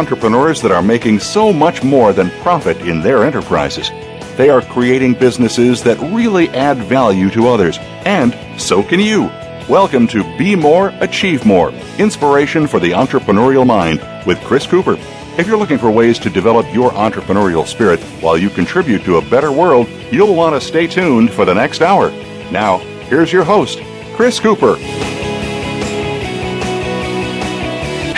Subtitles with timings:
[0.00, 3.90] entrepreneurs that are making so much more than profit in their enterprises.
[4.38, 9.24] They are creating businesses that really add value to others, and so can you.
[9.68, 11.68] Welcome to Be More, Achieve More
[11.98, 14.96] Inspiration for the Entrepreneurial Mind with Chris Cooper.
[15.36, 19.28] If you're looking for ways to develop your entrepreneurial spirit while you contribute to a
[19.28, 22.08] better world, you'll want to stay tuned for the next hour.
[22.50, 22.78] Now,
[23.10, 23.80] here's your host,
[24.14, 24.76] Chris Cooper.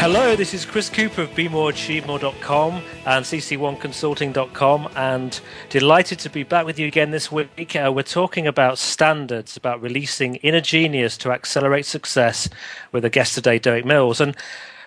[0.03, 6.77] Hello, this is Chris Cooper of BeMoreAchieveMore.com and CC1Consulting.com, and delighted to be back with
[6.77, 7.77] you again this week.
[7.77, 12.49] Uh, we're talking about standards, about releasing inner genius to accelerate success
[12.91, 14.21] with a guest today, Derek Mills.
[14.21, 14.37] And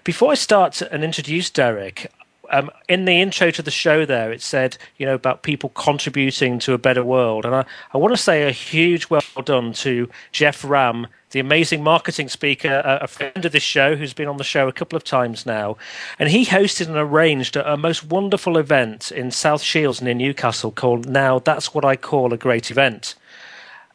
[0.03, 2.11] before I start and introduce Derek,
[2.51, 6.59] um, in the intro to the show there, it said, you know, about people contributing
[6.59, 7.45] to a better world.
[7.45, 11.83] And I, I want to say a huge well done to Geoff Ramm, the amazing
[11.83, 15.03] marketing speaker, a, friend of this show who's been on the show a couple of
[15.03, 15.75] times now.
[16.17, 20.71] And he hosted and arranged a, a most wonderful event in South Shields near Newcastle
[20.71, 23.15] called Now That's What I Call a Great Event.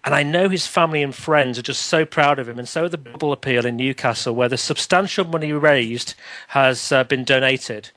[0.04, 2.84] And I know his family and friends are just so proud of him, and so
[2.84, 6.12] are the Bubble Appeal in Newcastle, where the substantial money raised
[6.48, 7.88] has uh, been donated.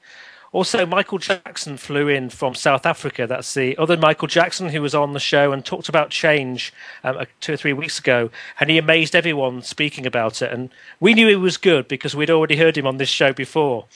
[0.54, 3.26] Also, Michael Jackson flew in from South Africa.
[3.26, 6.72] That's the other Michael Jackson who was on the show and talked about change
[7.04, 8.30] um, two or three weeks ago.
[8.60, 10.52] And he amazed everyone speaking about it.
[10.52, 13.88] And we knew he was good because we'd already heard him on this show before.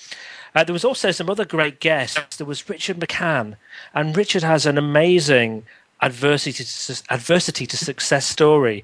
[0.56, 2.38] Uh, there was also some other great guests.
[2.38, 3.58] There was Richard McCann.
[3.94, 5.64] And Richard has an amazing
[6.02, 8.84] adversity to, adversity to success story.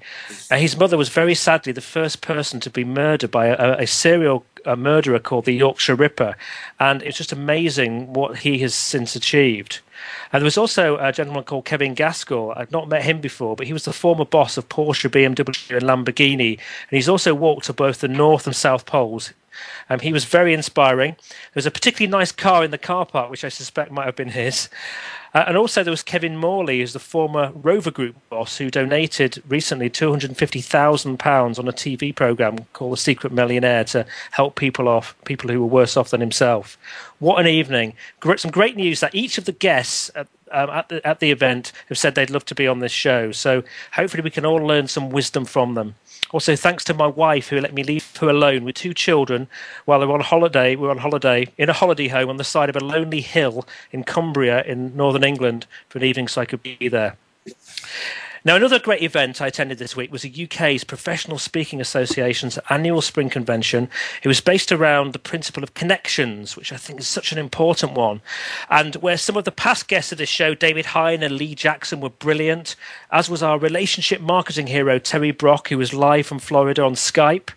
[0.49, 3.87] Uh, his mother was very sadly the first person to be murdered by a, a
[3.87, 6.35] serial a murderer called the Yorkshire Ripper,
[6.79, 9.79] and it's just amazing what he has since achieved.
[10.31, 12.53] And there was also a gentleman called Kevin Gaskell.
[12.55, 15.83] I've not met him before, but he was the former boss of Porsche, BMW, and
[15.85, 19.33] Lamborghini, and he's also walked to both the North and South Poles.
[19.89, 21.11] Um, he was very inspiring.
[21.29, 24.15] There was a particularly nice car in the car park, which I suspect might have
[24.15, 24.69] been his.
[25.33, 29.41] Uh, and also there was Kevin Morley, who's the former Rover Group boss, who donated
[29.47, 35.49] recently £250,000 on a TV programme called The Secret Millionaire to help people off, people
[35.49, 36.77] who were worse off than himself.
[37.17, 37.95] What an evening.
[38.37, 41.71] Some great news that each of the guests at, um, at, the, at the event
[41.89, 43.31] have said they'd love to be on this show.
[43.31, 45.95] So hopefully we can all learn some wisdom from them.
[46.31, 49.47] Also, thanks to my wife who let me leave her alone with two children
[49.85, 50.75] while they were on holiday.
[50.75, 53.67] We were on holiday in a holiday home on the side of a lonely hill
[53.91, 57.17] in Cumbria in northern England for an evening so I could be there.
[58.45, 62.99] Now, another great event I attended this week was the UK's Professional Speaking Association's annual
[62.99, 63.89] spring convention.
[64.21, 67.93] It was based around the principle of connections, which I think is such an important
[67.93, 68.21] one.
[68.69, 72.01] And where some of the past guests of this show, David Hein and Lee Jackson,
[72.01, 72.75] were brilliant,
[73.11, 77.51] as was our relationship marketing hero, Terry Brock, who was live from Florida on Skype.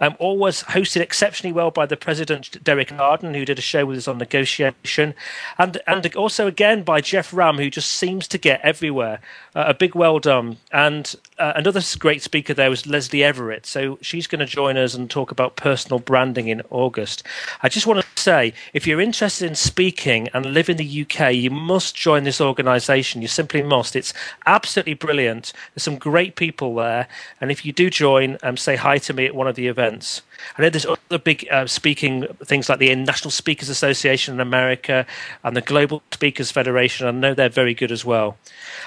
[0.00, 3.84] Um, all was hosted exceptionally well by the president, Derek Arden, who did a show
[3.86, 5.14] with us on negotiation,
[5.58, 9.20] and and also again by Geoff Ramm, who just seems to get everywhere.
[9.54, 10.56] Uh, a big well done.
[10.70, 13.66] And uh, another great speaker there was Lesley Everett.
[13.66, 17.24] So she's going to join us and talk about personal branding in August.
[17.62, 21.34] I just want to say, if you're interested in speaking and live in the UK,
[21.34, 23.20] you must join this organisation.
[23.20, 23.96] You simply must.
[23.96, 24.14] It's
[24.46, 25.52] absolutely brilliant.
[25.74, 27.08] There's some great people there,
[27.40, 29.87] and if you do join, um, say hi to me at one of the events
[29.88, 30.22] events.
[30.56, 35.04] I know there's other big uh, speaking things like the National Speakers Association in America
[35.42, 37.06] and the Global Speakers Federation.
[37.06, 38.36] I know they're very good as well.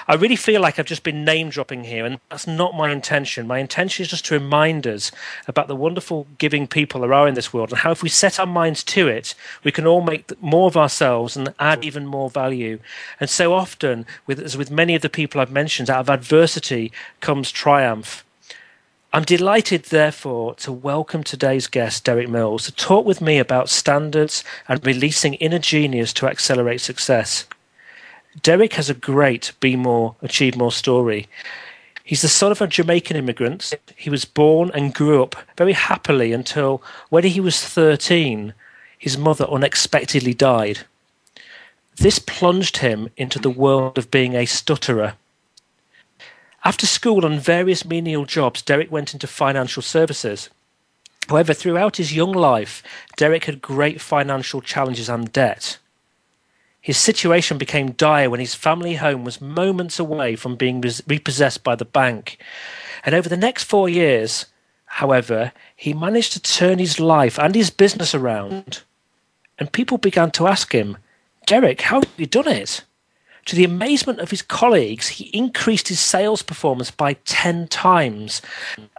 [0.08, 3.46] I really feel like I've just been name dropping here, and that's not my intention.
[3.46, 5.12] My intention is just to remind us
[5.46, 8.40] about the wonderful giving people there are in this world and how if we set
[8.40, 12.30] our minds to it, we can all make more of ourselves and add even more
[12.30, 12.78] value.
[13.20, 16.92] And so often, with, as with many of the people I've mentioned, out of adversity
[17.20, 18.24] comes triumph.
[19.14, 24.42] I'm delighted, therefore, to welcome today's guest, Derek Mills, to talk with me about standards
[24.68, 27.44] and releasing inner genius to accelerate success.
[28.42, 31.28] Derek has a great Be More, Achieve More story.
[32.02, 33.74] He's the son of a Jamaican immigrant.
[33.96, 38.54] He was born and grew up very happily until when he was 13,
[38.98, 40.86] his mother unexpectedly died.
[41.96, 45.16] This plunged him into the world of being a stutterer.
[46.64, 50.48] After school and various menial jobs, Derek went into financial services.
[51.28, 52.82] However, throughout his young life,
[53.16, 55.78] Derek had great financial challenges and debt.
[56.80, 61.76] His situation became dire when his family home was moments away from being repossessed by
[61.76, 62.38] the bank.
[63.04, 64.46] And over the next four years,
[64.86, 68.82] however, he managed to turn his life and his business around.
[69.58, 70.96] And people began to ask him,
[71.46, 72.82] Derek, how have you done it?
[73.46, 78.40] To the amazement of his colleagues, he increased his sales performance by 10 times,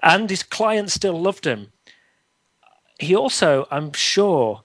[0.01, 1.71] and his clients still loved him.
[2.99, 4.61] He also, I'm sure,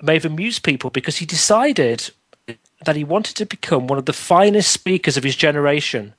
[0.00, 2.10] may have amused people because he decided
[2.84, 6.14] that he wanted to become one of the finest speakers of his generation.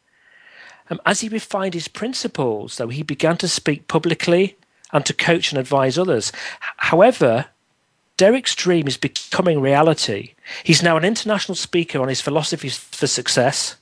[0.89, 4.57] Um, as he refined his principles, though, he began to speak publicly
[4.91, 6.31] and to coach and advise others.
[6.77, 7.47] However,
[8.21, 10.35] Derek's dream is becoming reality.
[10.63, 13.77] He's now an international speaker on his philosophies for success.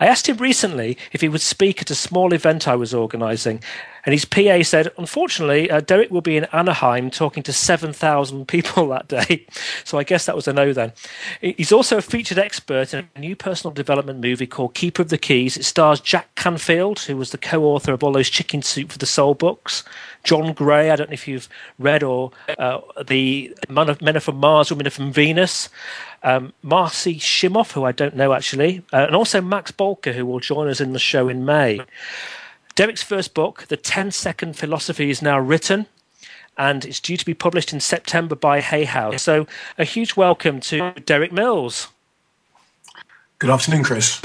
[0.00, 3.62] I asked him recently if he would speak at a small event I was organising,
[4.06, 8.88] and his PA said, unfortunately, uh, Derek will be in Anaheim talking to 7,000 people
[8.88, 9.44] that day.
[9.84, 10.92] So I guess that was a no then.
[11.40, 15.18] He's also a featured expert in a new personal development movie called Keeper of the
[15.18, 15.56] Keys.
[15.56, 18.98] It stars Jack Canfield, who was the co author of all those Chicken Soup for
[18.98, 19.82] the Soul books.
[20.22, 21.48] John Gray, I don't know if you've
[21.78, 25.68] read or uh, the Men, are from Mars, Women are from Venus.
[26.22, 30.40] Um, Marci Shimoff, who I don't know actually, uh, and also Max Bolker, who will
[30.40, 31.80] join us in the show in May.
[32.76, 35.86] Derek's first book, The 10 Second Philosophy, is now written
[36.58, 39.22] and it's due to be published in September by Hay House.
[39.22, 39.46] So,
[39.78, 41.88] a huge welcome to Derek Mills.
[43.38, 44.20] Good afternoon, Chris.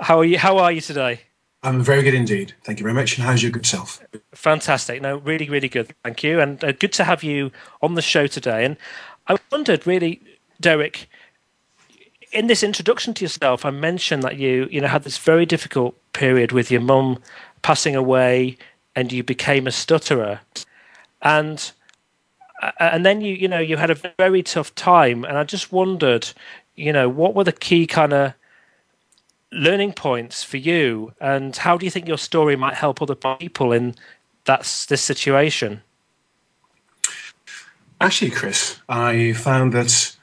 [0.00, 0.38] How are you?
[0.38, 1.20] How are you today?
[1.62, 2.54] I'm very good indeed.
[2.64, 3.18] Thank you very much.
[3.18, 4.02] And how's your good self?
[4.32, 5.02] Fantastic.
[5.02, 5.94] No, really, really good.
[6.02, 6.40] Thank you.
[6.40, 7.50] And uh, good to have you
[7.82, 8.64] on the show today.
[8.64, 8.78] And
[9.28, 10.22] I wondered, really,
[10.58, 11.10] Derek,
[12.32, 15.99] in this introduction to yourself, I mentioned that you, you know, had this very difficult
[16.12, 17.22] period with your mum
[17.62, 18.56] passing away,
[18.96, 20.40] and you became a stutterer,
[21.22, 21.72] and
[22.62, 25.72] uh, and then you, you know, you had a very tough time, and I just
[25.72, 26.30] wondered,
[26.76, 28.34] you know, what were the key kind of
[29.52, 33.72] learning points for you, and how do you think your story might help other people
[33.72, 33.94] in
[34.44, 35.82] that this situation?
[38.00, 40.16] Actually, Chris, I found that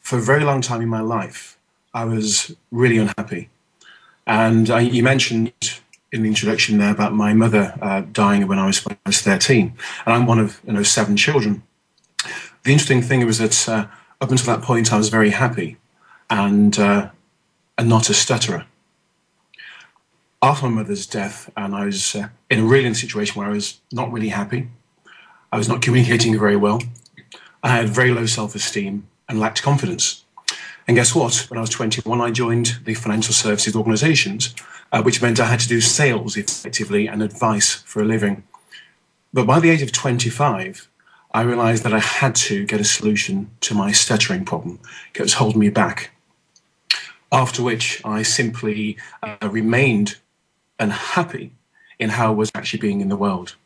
[0.00, 1.58] for a very long time in my life,
[1.92, 3.48] I was really unhappy.
[4.26, 5.52] And I, you mentioned
[6.12, 9.20] in the introduction there about my mother uh, dying when I, was, when I was
[9.20, 9.74] 13,
[10.04, 11.62] and I'm one of you know seven children.
[12.64, 13.86] The interesting thing was that uh,
[14.20, 15.76] up until that point, I was very happy
[16.28, 17.10] and uh,
[17.78, 18.66] and not a stutterer.
[20.42, 23.80] After my mother's death, and I was uh, in a really situation where I was
[23.92, 24.68] not really happy.
[25.52, 26.82] I was not communicating very well.
[27.62, 30.24] I had very low self-esteem and lacked confidence.
[30.86, 31.46] And guess what?
[31.48, 34.54] When I was 21, I joined the financial services organizations,
[34.92, 38.44] uh, which meant I had to do sales effectively and advice for a living.
[39.32, 40.88] But by the age of 25,
[41.34, 44.78] I realized that I had to get a solution to my stuttering problem.
[45.14, 46.10] It was holding me back.
[47.32, 50.16] After which, I simply uh, remained
[50.78, 51.52] unhappy
[51.98, 53.56] in how I was actually being in the world.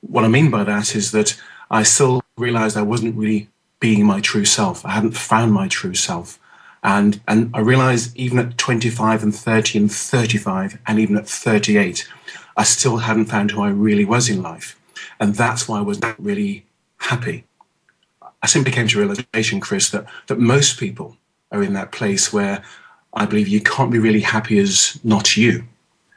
[0.00, 1.40] What I mean by that is that
[1.70, 3.48] I still realized I wasn't really
[3.80, 4.84] being my true self.
[4.84, 6.38] I hadn't found my true self.
[6.82, 12.08] And, and I realized even at 25 and 30 and 35 and even at 38,
[12.56, 14.78] I still hadn't found who I really was in life.
[15.20, 16.66] And that's why I was not really
[16.98, 17.44] happy.
[18.42, 21.16] I simply came to realization, Chris, that, that most people
[21.52, 22.62] are in that place where
[23.14, 25.64] I believe you can't be really happy as not you.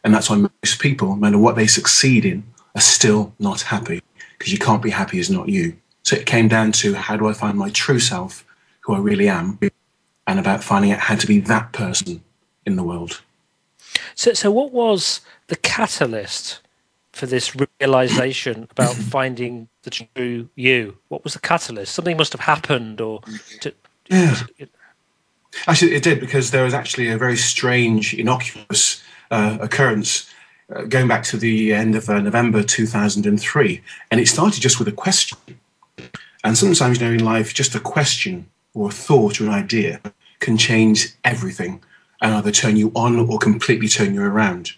[0.03, 2.43] And that's why most people, no matter what they succeed in,
[2.75, 4.01] are still not happy
[4.37, 5.77] because you can't be happy as not you.
[6.03, 8.45] So it came down to how do I find my true self,
[8.81, 9.57] who I really am,
[10.27, 12.23] and about finding out how to be that person
[12.65, 13.21] in the world.
[14.15, 16.61] So, so what was the catalyst
[17.11, 20.97] for this realization about finding the true you?
[21.09, 21.93] What was the catalyst?
[21.93, 23.21] Something must have happened, or
[23.61, 23.73] to,
[24.09, 24.41] yeah.
[25.67, 29.01] Actually, it did because there was actually a very strange, innocuous
[29.31, 30.29] uh, occurrence
[30.75, 34.87] uh, going back to the end of uh, November 2003, and it started just with
[34.87, 35.37] a question.
[36.43, 39.99] And sometimes, you know, in life, just a question or a thought or an idea
[40.39, 41.81] can change everything
[42.21, 44.73] and either turn you on or completely turn you around.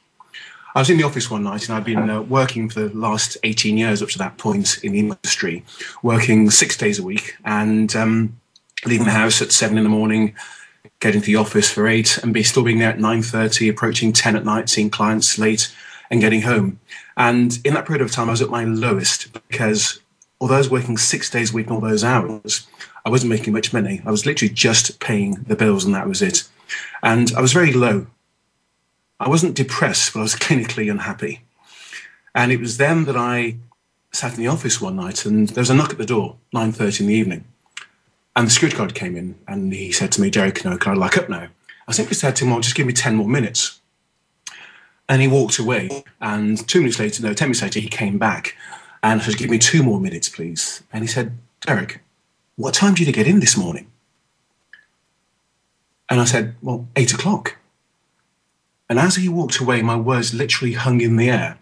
[0.75, 3.36] I was in the office one night and I'd been uh, working for the last
[3.44, 5.66] 18 years up to that point in the industry,
[6.04, 8.39] working six days a week and um,
[8.86, 10.36] leaving the house at seven in the morning,
[11.00, 14.36] getting to the office for eight and be still being there at 9.30, approaching 10
[14.36, 15.74] at night, seeing clients late
[16.12, 16.80] and getting home.
[17.16, 20.00] And in that period of time, I was at my lowest because
[20.39, 22.68] although I was working six days a week and all those hours,
[23.08, 24.02] I wasn't making much money.
[24.06, 26.44] I was literally just paying the bills and that was it.
[27.02, 28.08] And I was very low.
[29.18, 31.40] I wasn't depressed, but I was clinically unhappy.
[32.36, 33.56] And it was then that I
[34.12, 37.00] sat in the office one night and there was a knock at the door, 9.30
[37.00, 37.46] in the evening.
[38.36, 40.96] And the security guard came in and he said to me, Derek, no, can I
[40.96, 41.48] lock up now?
[41.88, 43.80] I simply said to him, well, just give me 10 more minutes.
[45.08, 46.04] And he walked away.
[46.20, 48.58] And two minutes later, no, 10 minutes later, he came back
[49.02, 50.84] and said, Give me two more minutes, please.
[50.92, 52.02] And he said, Derek,
[52.58, 53.90] what time did you get in this morning?
[56.10, 57.58] And I said, Well, eight o'clock.
[58.90, 61.58] And as he walked away, my words literally hung in the air.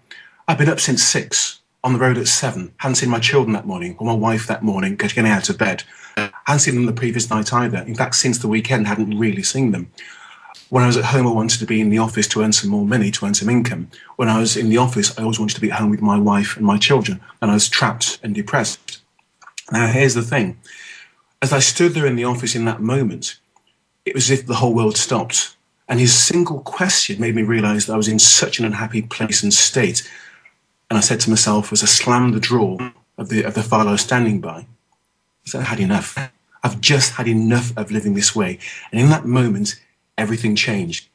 [0.48, 3.66] I've been up since six, on the road at seven, hadn't seen my children that
[3.66, 5.84] morning, or my wife that morning, getting out of bed.
[6.16, 7.80] Hadn't seen them the previous night either.
[7.80, 9.92] In fact, since the weekend, hadn't really seen them.
[10.70, 12.70] When I was at home, I wanted to be in the office to earn some
[12.70, 13.90] more money, to earn some income.
[14.16, 16.18] When I was in the office, I always wanted to be at home with my
[16.18, 19.02] wife and my children, and I was trapped and depressed.
[19.72, 20.58] Now, here's the thing.
[21.46, 23.38] As I stood there in the office in that moment,
[24.04, 25.56] it was as if the whole world stopped.
[25.88, 29.44] And his single question made me realize that I was in such an unhappy place
[29.44, 30.10] and state.
[30.90, 33.88] And I said to myself, as I slammed the drawer of the, of the file
[33.88, 34.66] I was standing by, I
[35.46, 36.18] said, I had enough.
[36.64, 38.58] I've just had enough of living this way.
[38.92, 39.80] And in that moment,
[40.18, 41.10] everything changed.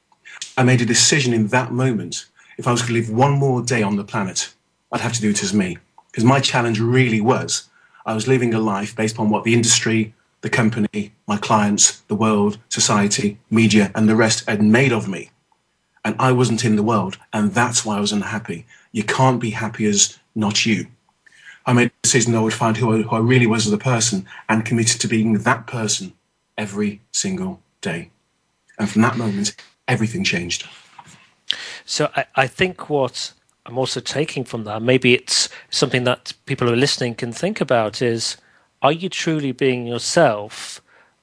[0.57, 2.27] I made a decision in that moment.
[2.57, 4.55] If I was going to live one more day on the planet,
[4.93, 5.79] I'd have to do it as me.
[6.13, 7.69] Because my challenge really was
[8.07, 12.15] I was living a life based on what the industry, the company, my clients, the
[12.15, 15.31] world, society, media, and the rest had made of me.
[16.05, 17.19] And I wasn't in the world.
[17.33, 18.67] And that's why I was unhappy.
[18.93, 20.87] You can't be happy as not you.
[21.67, 23.79] I made a decision I would find who I, who I really was as a
[23.79, 26.15] person and committed to being that person
[26.57, 28.11] every single day.
[28.79, 29.55] And from that moment,
[29.87, 30.67] everything changed.
[31.85, 33.35] So I, I think what
[33.67, 37.61] I'm also taking from that, maybe it's something that people who are listening can think
[37.61, 38.39] about is
[38.83, 40.81] are you truly being yourself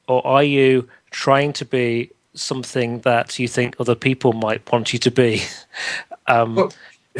[0.07, 4.99] or are you trying to be something that you think other people might want you
[4.99, 5.43] to be?
[6.29, 6.73] Um, well,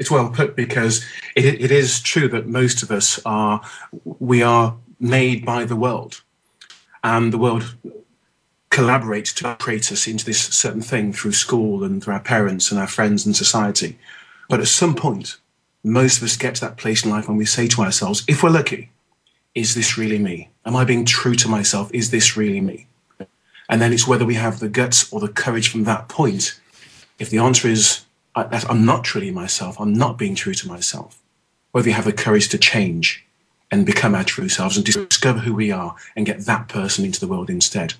[0.00, 1.04] it's well put because
[1.36, 3.60] it, it is true that most of us are
[4.04, 6.22] we are made by the world,
[7.04, 7.76] and the world
[8.70, 12.80] collaborates to create us into this certain thing through school and through our parents and
[12.80, 13.96] our friends and society.
[14.48, 15.36] But at some point,
[15.84, 18.42] most of us get to that place in life when we say to ourselves, if
[18.42, 18.90] we're lucky,
[19.54, 20.50] is this really me?
[20.64, 21.90] Am I being true to myself?
[21.92, 22.86] Is this really me?
[23.68, 26.60] And then it's whether we have the guts or the courage from that point.
[27.18, 28.04] If the answer is,
[28.34, 31.20] I'm not truly myself, I'm not being true to myself,
[31.72, 33.24] whether we have the courage to change
[33.70, 37.20] and become our true selves and discover who we are and get that person into
[37.20, 37.94] the world instead.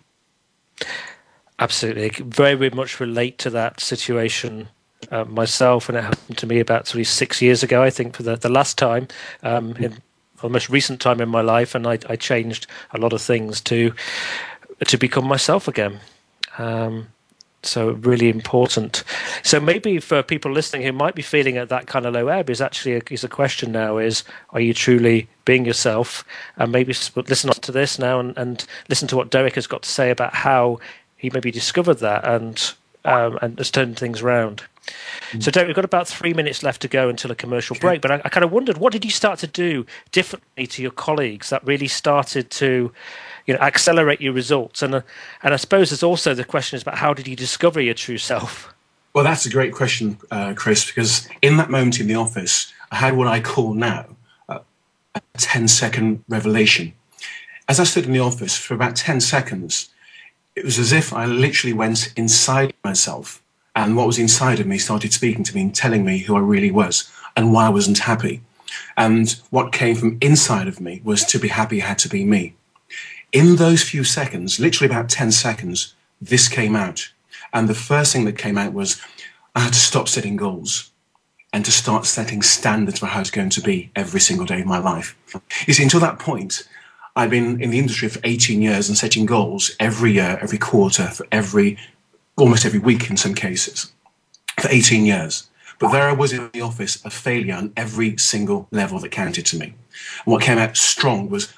[1.60, 2.06] Absolutely.
[2.06, 4.68] I Very, very much relate to that situation
[5.10, 8.22] uh, myself, and it happened to me about three, six years ago, I think, for
[8.22, 9.08] the, the last time
[9.42, 10.02] um, in
[10.48, 13.60] the most recent time in my life, and I, I changed a lot of things
[13.62, 13.92] to
[14.86, 16.00] to become myself again.
[16.58, 17.08] Um,
[17.62, 19.04] so really important.
[19.42, 22.48] So maybe for people listening who might be feeling at that kind of low ebb,
[22.48, 26.24] is actually a, is a question now: is are you truly being yourself?
[26.56, 29.88] And maybe listen to this now and, and listen to what Derek has got to
[29.88, 30.80] say about how
[31.16, 32.72] he maybe discovered that and
[33.04, 34.62] um, and has turned things around.
[35.38, 38.00] So, Derek, we've got about three minutes left to go until a commercial break.
[38.00, 40.90] But I, I, kind of wondered, what did you start to do differently to your
[40.90, 42.92] colleagues that really started to,
[43.46, 44.82] you know, accelerate your results?
[44.82, 45.02] And uh,
[45.42, 48.18] and I suppose there's also the question is about how did you discover your true
[48.18, 48.74] self?
[49.12, 52.96] Well, that's a great question, uh, Chris, because in that moment in the office, I
[52.96, 54.06] had what I call now
[54.48, 54.60] uh,
[55.14, 56.92] a 10 second revelation.
[57.68, 59.90] As I stood in the office for about 10 seconds,
[60.56, 63.42] it was as if I literally went inside myself
[63.74, 66.40] and what was inside of me started speaking to me and telling me who I
[66.40, 68.42] really was and why I wasn't happy.
[68.96, 72.54] And what came from inside of me was to be happy had to be me.
[73.32, 77.12] In those few seconds, literally about 10 seconds, this came out.
[77.52, 79.00] And the first thing that came out was
[79.54, 80.90] I had to stop setting goals
[81.52, 84.66] and to start setting standards for how it's going to be every single day of
[84.66, 85.16] my life.
[85.66, 86.68] You see, until that point,
[87.16, 91.06] I've been in the industry for 18 years and setting goals every year, every quarter,
[91.08, 91.76] for every
[92.36, 93.92] almost every week in some cases
[94.60, 95.48] for 18 years.
[95.78, 99.46] But there I was in the office, a failure on every single level that counted
[99.46, 99.66] to me.
[99.66, 101.52] And what came out strong was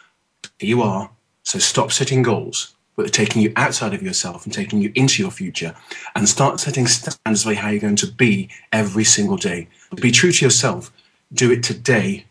[0.58, 1.10] here you are,
[1.42, 5.22] so stop setting goals, but they're taking you outside of yourself and taking you into
[5.22, 5.74] your future
[6.14, 9.66] and start setting standards for how you're going to be every single day.
[9.96, 10.92] Be true to yourself,
[11.32, 12.26] do it today,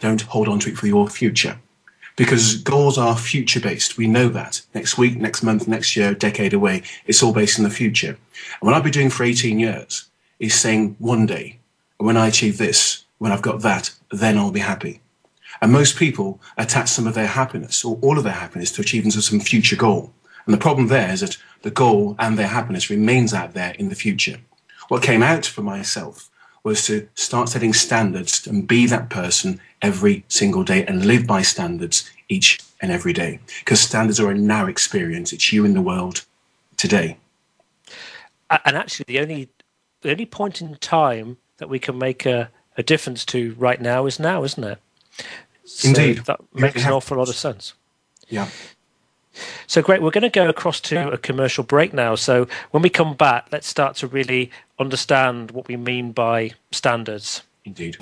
[0.00, 1.58] don't hold on to it for your future
[2.16, 3.96] because goals are future based.
[3.96, 4.62] We know that.
[4.74, 8.18] Next week, next month, next year, decade away, it's all based in the future.
[8.60, 10.08] And what I've been doing for 18 years
[10.38, 11.58] is saying one day,
[11.98, 15.00] when I achieve this, when I've got that, then I'll be happy.
[15.60, 19.10] And most people attach some of their happiness or all of their happiness to achieving
[19.10, 20.12] some future goal.
[20.44, 23.88] And the problem there is that the goal and their happiness remains out there in
[23.88, 24.38] the future.
[24.88, 26.30] What came out for myself
[26.66, 31.40] was to start setting standards and be that person every single day and live by
[31.40, 33.38] standards each and every day.
[33.60, 35.32] Because standards are a now experience.
[35.32, 36.24] It's you in the world
[36.76, 37.18] today.
[38.64, 39.48] And actually, the only
[40.02, 44.06] the only point in time that we can make a, a difference to right now
[44.06, 44.78] is now, isn't it?
[45.64, 46.24] So Indeed.
[46.26, 47.74] That makes an awful lot of sense.
[48.28, 48.48] Yeah.
[49.66, 50.02] So, great.
[50.02, 52.14] we're going to go across to a commercial break now.
[52.14, 57.42] So, when we come back, let's start to really understand what we mean by standards.
[57.64, 57.96] Indeed.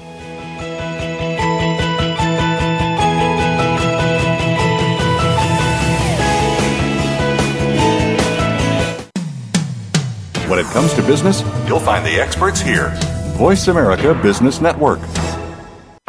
[10.48, 12.92] When it comes to business, you'll find the experts here.
[13.36, 15.00] Voice America Business Network.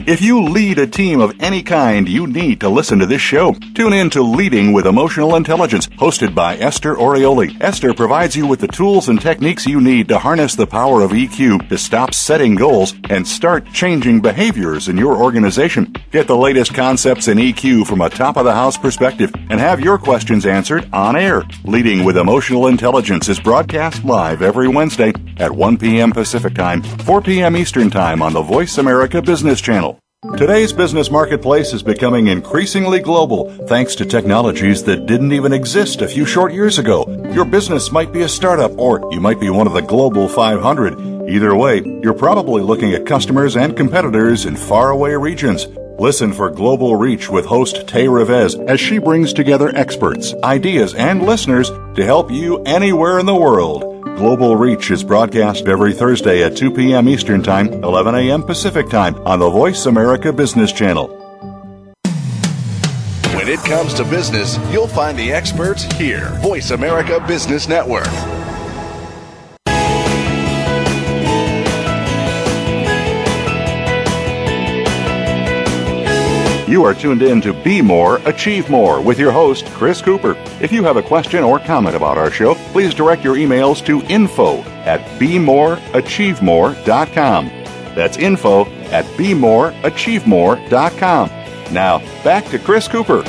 [0.07, 3.53] If you lead a team of any kind, you need to listen to this show.
[3.73, 7.59] Tune in to Leading with Emotional Intelligence, hosted by Esther Orioli.
[7.59, 11.09] Esther provides you with the tools and techniques you need to harness the power of
[11.09, 15.91] EQ to stop setting goals and start changing behaviors in your organization.
[16.11, 19.79] Get the latest concepts in EQ from a top of the house perspective and have
[19.79, 21.41] your questions answered on air.
[21.63, 26.11] Leading with Emotional Intelligence is broadcast live every Wednesday at 1 p.m.
[26.11, 27.57] Pacific Time, 4 p.m.
[27.57, 29.94] Eastern Time on the Voice America Business Channel.
[30.37, 36.07] Today's business marketplace is becoming increasingly global thanks to technologies that didn't even exist a
[36.07, 37.05] few short years ago.
[37.31, 41.29] Your business might be a startup or you might be one of the global 500.
[41.29, 45.67] Either way, you're probably looking at customers and competitors in faraway regions.
[45.99, 51.25] Listen for Global Reach with host Tay Revez as she brings together experts, ideas, and
[51.25, 53.94] listeners to help you anywhere in the world.
[54.15, 57.09] Global Reach is broadcast every Thursday at 2 p.m.
[57.09, 58.43] Eastern Time, 11 a.m.
[58.43, 61.07] Pacific Time on the Voice America Business Channel.
[63.35, 66.29] When it comes to business, you'll find the experts here.
[66.39, 68.07] Voice America Business Network.
[76.67, 80.35] You are tuned in to Be More, Achieve More with your host, Chris Cooper.
[80.59, 84.01] If you have a question or comment about our show, please direct your emails to
[84.11, 87.45] info at bemoreachievemore.com.
[87.93, 91.29] That's info at bemoreachievemore.com.
[91.71, 93.21] Now, back to Chris Cooper.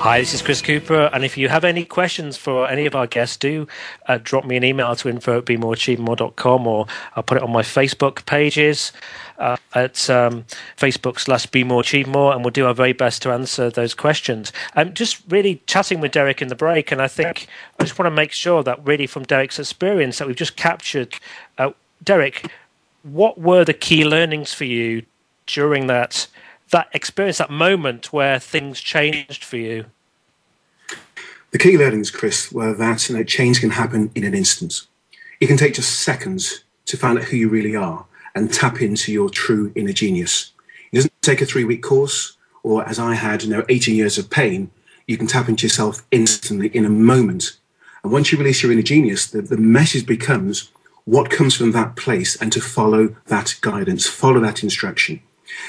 [0.00, 3.06] Hi, this is Chris Cooper, and if you have any questions for any of our
[3.06, 3.68] guests, do
[4.06, 6.86] uh, drop me an email to info at bemoreachievemore.com or
[7.16, 8.92] I'll put it on my Facebook pages
[9.40, 10.44] uh, at um,
[10.76, 13.94] Facebook slash Be More Achieve More, and we'll do our very best to answer those
[13.94, 14.52] questions.
[14.74, 17.46] I'm just really chatting with Derek in the break, and I think
[17.78, 21.14] I just want to make sure that really from Derek's experience that we've just captured.
[21.58, 21.70] Uh,
[22.04, 22.50] Derek,
[23.02, 25.04] what were the key learnings for you
[25.46, 26.28] during that
[26.70, 29.86] that experience, that moment where things changed for you?
[31.50, 34.86] The key learnings, Chris, were that you know, change can happen in an instant.
[35.40, 39.12] It can take just seconds to find out who you really are and tap into
[39.12, 40.52] your true inner genius.
[40.92, 44.18] It doesn't take a three week course, or as I had, you know, 18 years
[44.18, 44.70] of pain.
[45.06, 47.58] You can tap into yourself instantly in a moment.
[48.02, 50.70] And once you release your inner genius, the, the message becomes
[51.04, 55.20] what comes from that place and to follow that guidance, follow that instruction.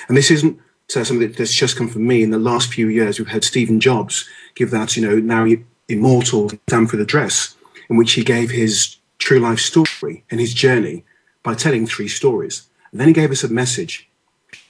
[0.08, 2.22] And this isn't so something that's just come from me.
[2.22, 5.48] In the last few years, we've heard Stephen Jobs give that, you know, now
[5.88, 7.56] immortal Stanford address,
[7.90, 11.04] in which he gave his true life story and his journey
[11.44, 12.68] by telling three stories.
[12.92, 14.08] And then he gave us a message.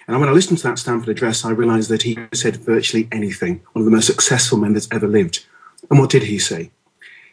[0.08, 3.62] And when I listened to that Stanford address, I realized that he said virtually anything,
[3.74, 5.46] one of the most successful men that's ever lived.
[5.90, 6.72] And what did he say?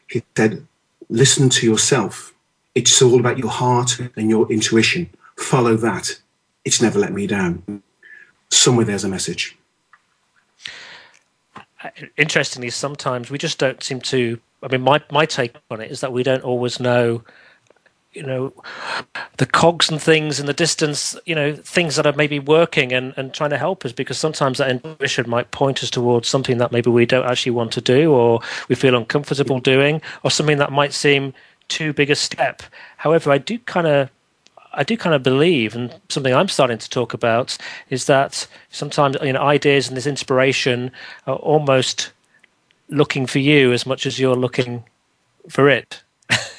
[0.09, 0.66] He said,
[1.09, 2.35] listen to yourself.
[2.74, 5.11] It's all about your heart and your intuition.
[5.37, 6.20] Follow that.
[6.64, 7.83] It's never let me down
[8.51, 9.57] somewhere there's a message.
[12.16, 14.40] Interestingly, sometimes we just don't seem to.
[14.62, 17.22] I mean, my my take on it is that we don't always know,
[18.19, 18.53] you know,
[19.37, 21.17] the cogs and things in the distance.
[21.25, 24.59] You know, things that are maybe working and and trying to help us because sometimes
[24.59, 28.13] that intuition might point us towards something that maybe we don't actually want to do
[28.13, 31.33] or we feel uncomfortable doing or something that might seem
[31.69, 32.63] too big a step.
[32.97, 34.11] However, I do kind of
[34.73, 37.57] I do kind of believe, and something I'm starting to talk about,
[37.89, 40.91] is that sometimes you know ideas and this inspiration
[41.27, 42.13] are almost
[42.89, 44.85] looking for you as much as you're looking
[45.49, 46.03] for it.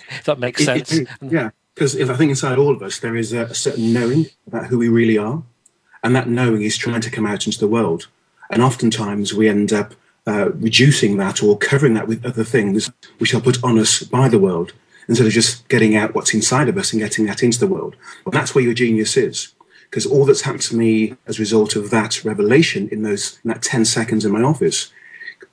[0.10, 0.92] If that makes sense.
[0.92, 3.94] It, it, yeah, because I think inside all of us there is a, a certain
[3.94, 5.44] knowing about who we really are,
[6.04, 8.08] and that knowing is trying to come out into the world.
[8.50, 9.94] And oftentimes we end up
[10.28, 14.28] uh, reducing that or covering that with other things which are put on us by
[14.28, 14.74] the world
[15.08, 17.96] instead of just getting out what's inside of us and getting that into the world.
[18.24, 19.54] But that's where your genius is.
[19.90, 23.50] Because all that's happened to me as a result of that revelation in those in
[23.50, 24.92] that 10 seconds in my office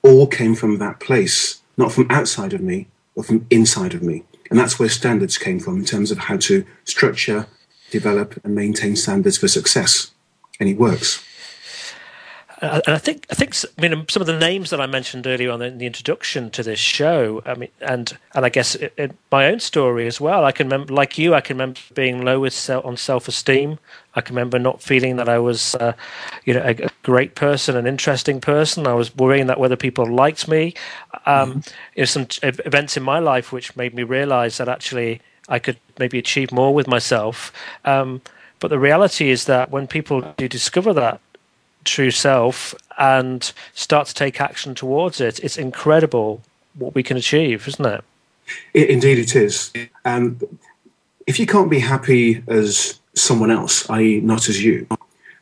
[0.03, 4.23] all came from that place, not from outside of me, but from inside of me.
[4.49, 7.47] And that's where standards came from in terms of how to structure,
[7.91, 10.11] develop, and maintain standards for success.
[10.59, 11.23] And it works
[12.61, 14.87] uh, and I think I think I mean um, some of the names that I
[14.87, 17.41] mentioned earlier on in the introduction to this show.
[17.45, 20.43] I mean, and and I guess in my own story as well.
[20.43, 23.77] I can remember, like you, I can remember being low with self, on self esteem.
[24.17, 25.93] I can remember not feeling that I was, uh,
[26.43, 28.87] you know, a, a, great person, an interesting person.
[28.87, 30.73] I was worrying that whether people liked me.
[31.27, 31.99] Um, mm-hmm.
[32.01, 36.17] Know, some events in my life which made me realize that actually I could maybe
[36.17, 37.53] achieve more with myself.
[37.85, 38.23] Um,
[38.59, 41.21] but the reality is that when people do discover that
[41.83, 46.41] true self and start to take action towards it, it's incredible
[46.73, 48.03] what we can achieve, isn't it?
[48.73, 49.71] It, indeed, it is.
[50.05, 50.39] Um,
[51.27, 54.87] if you can't be happy as someone else, i.e., not as you,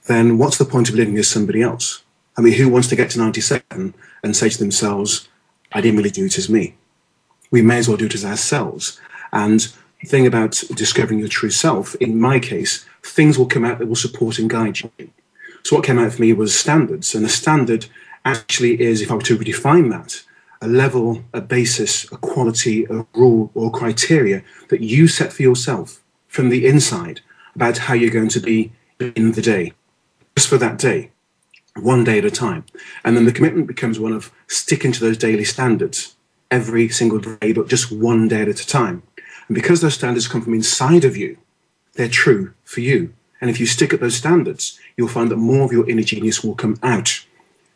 [0.07, 2.03] then what's the point of living as somebody else?
[2.37, 5.27] I mean, who wants to get to 97 and say to themselves,
[5.71, 6.75] I didn't really do it as me?
[7.51, 8.99] We may as well do it as ourselves.
[9.31, 9.61] And
[10.01, 13.87] the thing about discovering your true self, in my case, things will come out that
[13.87, 15.09] will support and guide you.
[15.63, 17.15] So what came out for me was standards.
[17.15, 17.87] And a standard
[18.23, 20.23] actually is, if I were to redefine that,
[20.61, 26.01] a level, a basis, a quality, a rule, or criteria that you set for yourself
[26.27, 27.21] from the inside
[27.55, 29.73] about how you're going to be in the day,
[30.35, 31.11] just for that day,
[31.79, 32.65] one day at a time.
[33.03, 36.15] And then the commitment becomes one of sticking to those daily standards
[36.51, 39.03] every single day, but just one day at a time.
[39.47, 41.37] And because those standards come from inside of you,
[41.93, 43.13] they're true for you.
[43.41, 46.43] And if you stick at those standards, you'll find that more of your inner genius
[46.43, 47.25] will come out.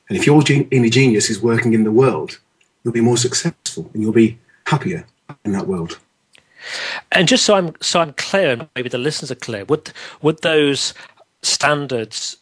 [0.07, 2.39] And if your inner genius is working in the world,
[2.83, 5.05] you'll be more successful and you'll be happier
[5.45, 5.99] in that world.
[7.11, 9.91] And just so I'm so I'm clear, and maybe the listeners are clear, would
[10.21, 10.93] would those
[11.41, 12.37] standards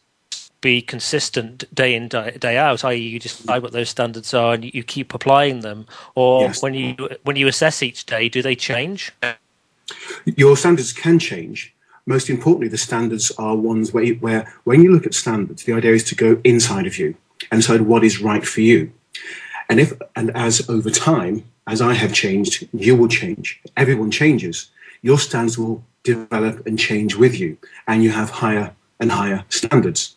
[0.62, 2.84] be consistent day in day, out?
[2.84, 6.62] I.e., you decide what those standards are and you keep applying them, or yes.
[6.62, 9.12] when you when you assess each day, do they change?
[10.26, 11.74] Your standards can change.
[12.06, 15.92] Most importantly, the standards are ones where, where when you look at standards, the idea
[15.92, 17.16] is to go inside of you
[17.52, 18.92] and decide what is right for you.
[19.70, 23.62] And if and as over time, as I have changed, you will change.
[23.76, 24.72] Everyone changes.
[25.02, 30.16] Your standards will develop and change with you, and you have higher and higher standards.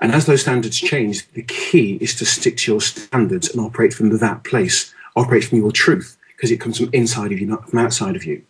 [0.00, 3.94] And as those standards change, the key is to stick to your standards and operate
[3.94, 7.70] from that place, operate from your truth, because it comes from inside of you, not
[7.70, 8.42] from outside of you.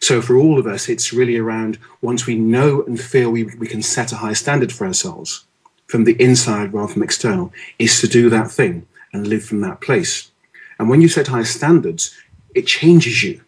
[0.00, 3.66] So for all of us, it's really around once we know and feel we, we
[3.66, 5.44] can set a higher standard for ourselves
[5.86, 9.80] from the inside rather than external, is to do that thing and live from that
[9.80, 10.30] place.
[10.78, 12.14] And when you set higher standards,
[12.54, 13.40] it changes you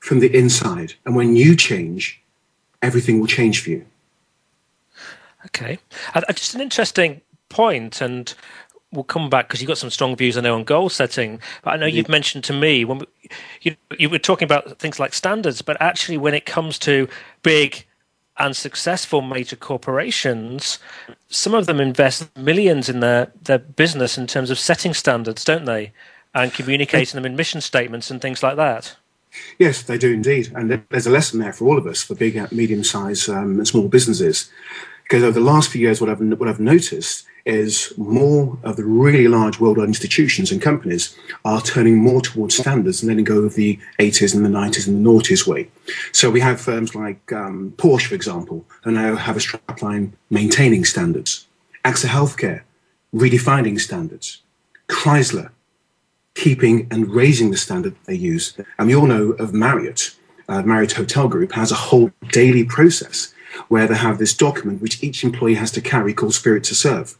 [0.00, 0.94] from the inside.
[1.04, 2.20] And when you change,
[2.82, 3.86] everything will change for you.
[5.46, 5.78] Okay.
[6.14, 8.34] Uh, just an interesting point, and
[8.92, 11.40] we'll come back because you've got some strong views, I know, on goal setting.
[11.62, 13.06] But I know you've mentioned to me when we,
[13.62, 17.08] you, you were talking about things like standards, but actually, when it comes to
[17.42, 17.84] big
[18.38, 20.78] and successful major corporations,
[21.28, 25.64] some of them invest millions in their, their business in terms of setting standards, don't
[25.64, 25.92] they?
[26.34, 28.96] And communicating them in mission statements and things like that.
[29.58, 30.52] Yes, they do indeed.
[30.54, 33.68] And there's a lesson there for all of us, for big, medium sized, um, and
[33.68, 34.50] small businesses.
[35.02, 38.84] Because over the last few years, what I've, what I've noticed is more of the
[38.84, 43.54] really large worldwide institutions and companies are turning more towards standards and letting go of
[43.54, 45.68] the 80s and the 90s and the noughties way.
[46.12, 50.84] So we have firms like um, Porsche, for example, who now have a strapline maintaining
[50.84, 51.46] standards.
[51.84, 52.62] AXA Healthcare,
[53.12, 54.42] redefining standards.
[54.88, 55.50] Chrysler,
[56.34, 58.56] keeping and raising the standard they use.
[58.78, 60.14] And we all know of Marriott.
[60.48, 63.32] Uh, Marriott Hotel Group has a whole daily process
[63.68, 67.16] where they have this document which each employee has to carry called Spirit to Serve.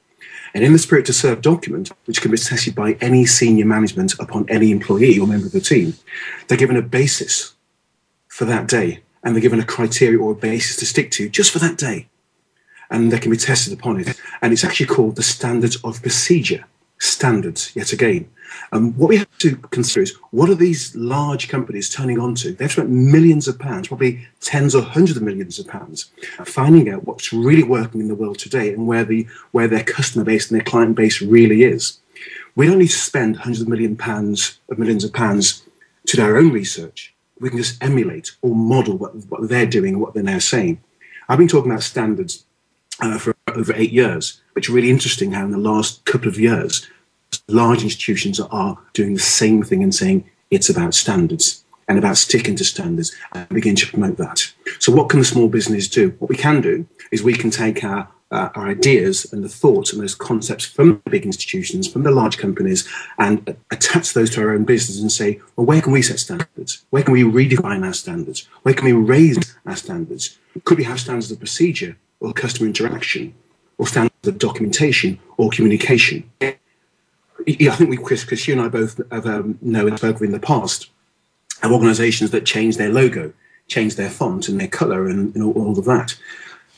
[0.54, 4.14] And in the Spirit to Serve document, which can be tested by any senior management
[4.18, 5.94] upon any employee or member of the team,
[6.46, 7.54] they're given a basis
[8.28, 11.52] for that day and they're given a criteria or a basis to stick to just
[11.52, 12.08] for that day.
[12.90, 14.20] And they can be tested upon it.
[14.42, 16.66] And it's actually called the Standards of Procedure.
[16.98, 18.28] Standards, yet again.
[18.72, 22.52] And what we have to consider is what are these large companies turning onto?
[22.52, 26.10] They've spent millions of pounds, probably tens or hundreds of millions of pounds,
[26.44, 30.24] finding out what's really working in the world today and where the where their customer
[30.24, 31.98] base and their client base really is.
[32.54, 35.64] We don't need to spend hundreds of million pounds of millions of pounds
[36.06, 37.14] to do our own research.
[37.40, 40.80] We can just emulate or model what, what they're doing and what they're now saying.
[41.28, 42.44] I've been talking about standards
[43.00, 46.38] uh, for over eight years, which is really interesting how in the last couple of
[46.38, 46.88] years
[47.48, 52.56] large institutions are doing the same thing and saying it's about standards and about sticking
[52.56, 54.52] to standards and begin to promote that.
[54.78, 56.14] So, what can the small business do?
[56.18, 59.92] What we can do is we can take our uh, our ideas and the thoughts
[59.92, 64.40] and those concepts from the big institutions, from the large companies, and attach those to
[64.40, 66.84] our own business and say, well, where can we set standards?
[66.90, 68.48] Where can we redefine our standards?
[68.62, 70.38] Where can we raise our standards?
[70.64, 73.34] Could we have standards of procedure or customer interaction
[73.76, 76.30] or standards of documentation or communication?
[77.48, 80.32] I think we, Chris, Chris, you and I both have um, know and spoken in
[80.32, 80.90] the past
[81.62, 83.32] of organisations that change their logo,
[83.68, 86.16] change their font and their colour and, and all, all, of that,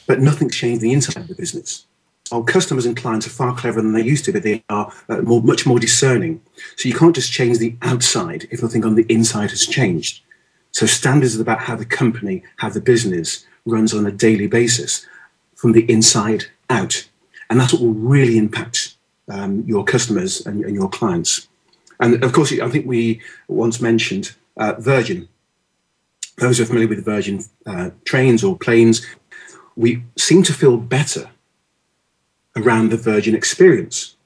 [0.06, 1.86] but nothing's changed the inside of the business.
[2.32, 4.40] Our customers and clients are far cleverer than they used to be.
[4.40, 6.40] They are uh, more, much more discerning.
[6.76, 10.22] So you can't just change the outside if nothing on the inside has changed.
[10.72, 15.06] So standards is about how the company, how the business runs on a daily basis
[15.54, 17.06] from the inside out.
[17.48, 18.93] And that's what will really impact
[19.28, 21.48] um, your customers and, and, your clients.
[22.00, 25.28] And of course, I think we once mentioned uh, Virgin.
[26.38, 29.06] Those who are familiar with Virgin uh, trains or planes,
[29.76, 31.30] we seem to feel better
[32.56, 34.16] around the Virgin experience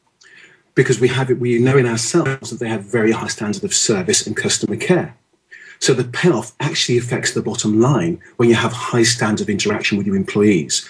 [0.75, 3.75] because we have it, we know in ourselves that they have very high standards of
[3.75, 5.17] service and customer care.
[5.81, 9.99] So the payoff actually affects the bottom line when you have high standards of interaction
[9.99, 10.89] with your employees,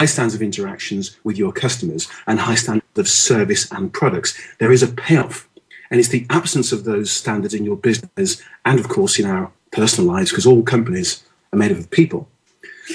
[0.00, 4.38] high standards of interactions with your customers, and high standards of service and products.
[4.58, 5.48] There is a payoff.
[5.90, 9.52] And it's the absence of those standards in your business and, of course, in our
[9.70, 12.28] personal lives, because all companies are made up of people.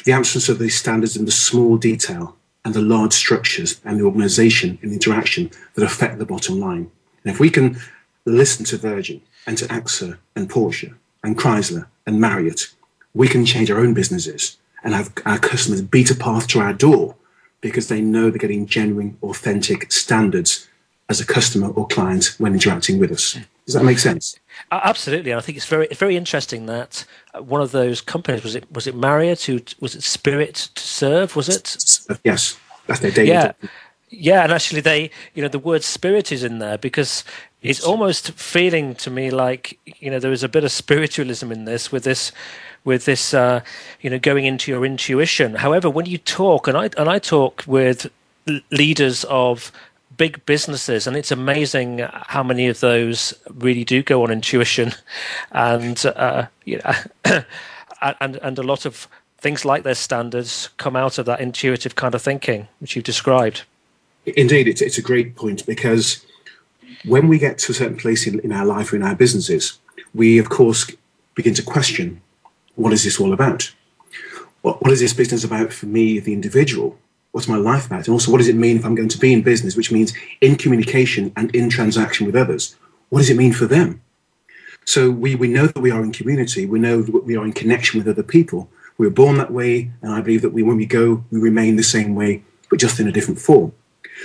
[0.06, 4.04] The absence of these standards in the small detail and the large structures and the
[4.04, 6.92] organization and interaction that affect the bottom line.
[7.24, 7.80] And if we can
[8.26, 12.74] listen to Virgin and to AXA and Porsche and Chrysler and Marriott,
[13.14, 16.74] we can change our own businesses and have our customers beat a path to our
[16.74, 17.16] door
[17.62, 20.68] because they know they're getting genuine, authentic standards
[21.10, 23.38] as a customer or client when interacting with us.
[23.66, 24.38] Does that make sense?
[24.72, 28.56] Absolutely, and I think it's very very interesting that uh, one of those companies was
[28.56, 32.18] it was it Marriott who was it Spirit to Serve was it?
[32.24, 33.30] Yes, that's their daily.
[33.30, 33.54] Yeah,
[34.10, 37.24] yeah, and actually they you know the word spirit is in there because
[37.62, 41.66] it's almost feeling to me like you know there is a bit of spiritualism in
[41.66, 42.32] this with this
[42.84, 43.62] with this uh,
[44.02, 45.56] you know going into your intuition.
[45.56, 48.10] However, when you talk and I and I talk with
[48.72, 49.72] leaders of
[50.18, 54.94] big businesses, and it's amazing how many of those really do go on intuition,
[55.52, 56.80] and uh, you
[57.26, 57.44] know,
[58.02, 62.14] and and a lot of things like their standards come out of that intuitive kind
[62.14, 63.64] of thinking, which you've described.
[64.26, 66.26] Indeed, it's it's a great point because
[67.06, 69.80] when we get to a certain place in, in our life or in our businesses,
[70.14, 70.92] we of course
[71.36, 72.22] begin to question
[72.82, 73.74] what is this all about?
[74.62, 76.98] What, what is this business about for me, the individual?
[77.32, 78.08] What's my life about?
[78.08, 80.14] And also, what does it mean if I'm going to be in business, which means
[80.42, 82.76] in communication and in transaction with others?
[83.10, 84.02] What does it mean for them?
[84.86, 86.66] So we, we know that we are in community.
[86.66, 88.70] We know that we are in connection with other people.
[88.98, 91.76] We were born that way, and I believe that we, when we go, we remain
[91.76, 93.74] the same way, but just in a different form.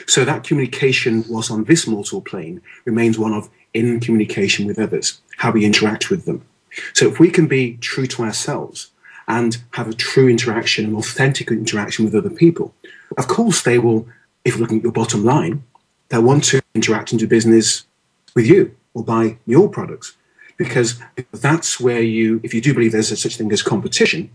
[0.07, 5.21] So that communication, whilst on this mortal plane, remains one of in communication with others,
[5.37, 6.45] how we interact with them.
[6.93, 8.91] So if we can be true to ourselves
[9.29, 12.75] and have a true interaction, an authentic interaction with other people,
[13.17, 14.07] of course they will,
[14.45, 15.65] if looking at your bottom line,
[16.09, 17.87] they'll want to interact and do business
[18.35, 20.17] with you or buy your products.
[20.57, 20.99] Because
[21.33, 24.31] that's where you, if you do believe there's a such thing as competition,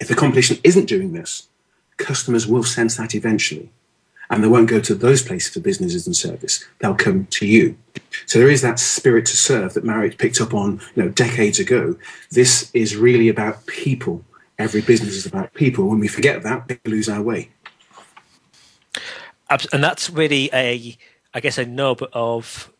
[0.00, 1.48] if the competition isn't doing this,
[1.98, 3.70] customers will sense that eventually
[4.32, 6.64] and they won't go to those places for businesses and service.
[6.78, 7.76] They'll come to you.
[8.26, 11.58] So there is that spirit to serve that Marriott picked up on, you know, decades
[11.58, 11.96] ago.
[12.30, 14.24] This is really about people.
[14.58, 15.88] Every business is about people.
[15.88, 17.50] When we forget that, we lose our way.
[19.72, 20.96] And that's really a,
[21.34, 22.72] I guess, a nub of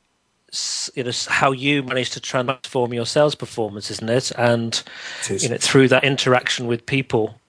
[0.95, 4.31] you know how you manage to transform your sales performance, isn't it?
[4.37, 4.83] And
[5.29, 7.41] it you know through that interaction with people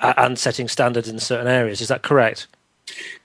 [0.00, 1.80] and setting standards in certain areas.
[1.80, 2.46] Is that correct?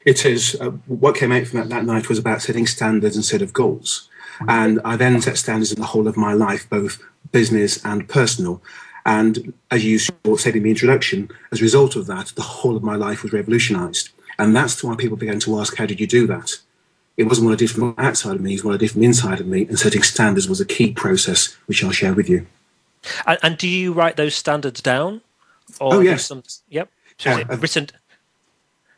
[0.06, 0.56] It is.
[0.60, 4.10] Uh, what came out from that, that night was about setting standards instead of goals.
[4.48, 8.62] And I then set standards in the whole of my life, both business and personal.
[9.06, 12.84] And as you said in the introduction, as a result of that, the whole of
[12.84, 14.10] my life was revolutionized.
[14.40, 16.52] And that's why people began to ask, how did you do that?
[17.18, 19.04] It wasn't what I did from outside of me, it it's what I did from
[19.04, 19.66] inside of me.
[19.68, 22.48] And setting standards was a key process, which I'll share with you.
[23.28, 25.22] And, and do you write those standards down?
[25.80, 26.26] Or oh, yes.
[26.26, 26.90] Some, yep.
[27.18, 27.90] So uh, written,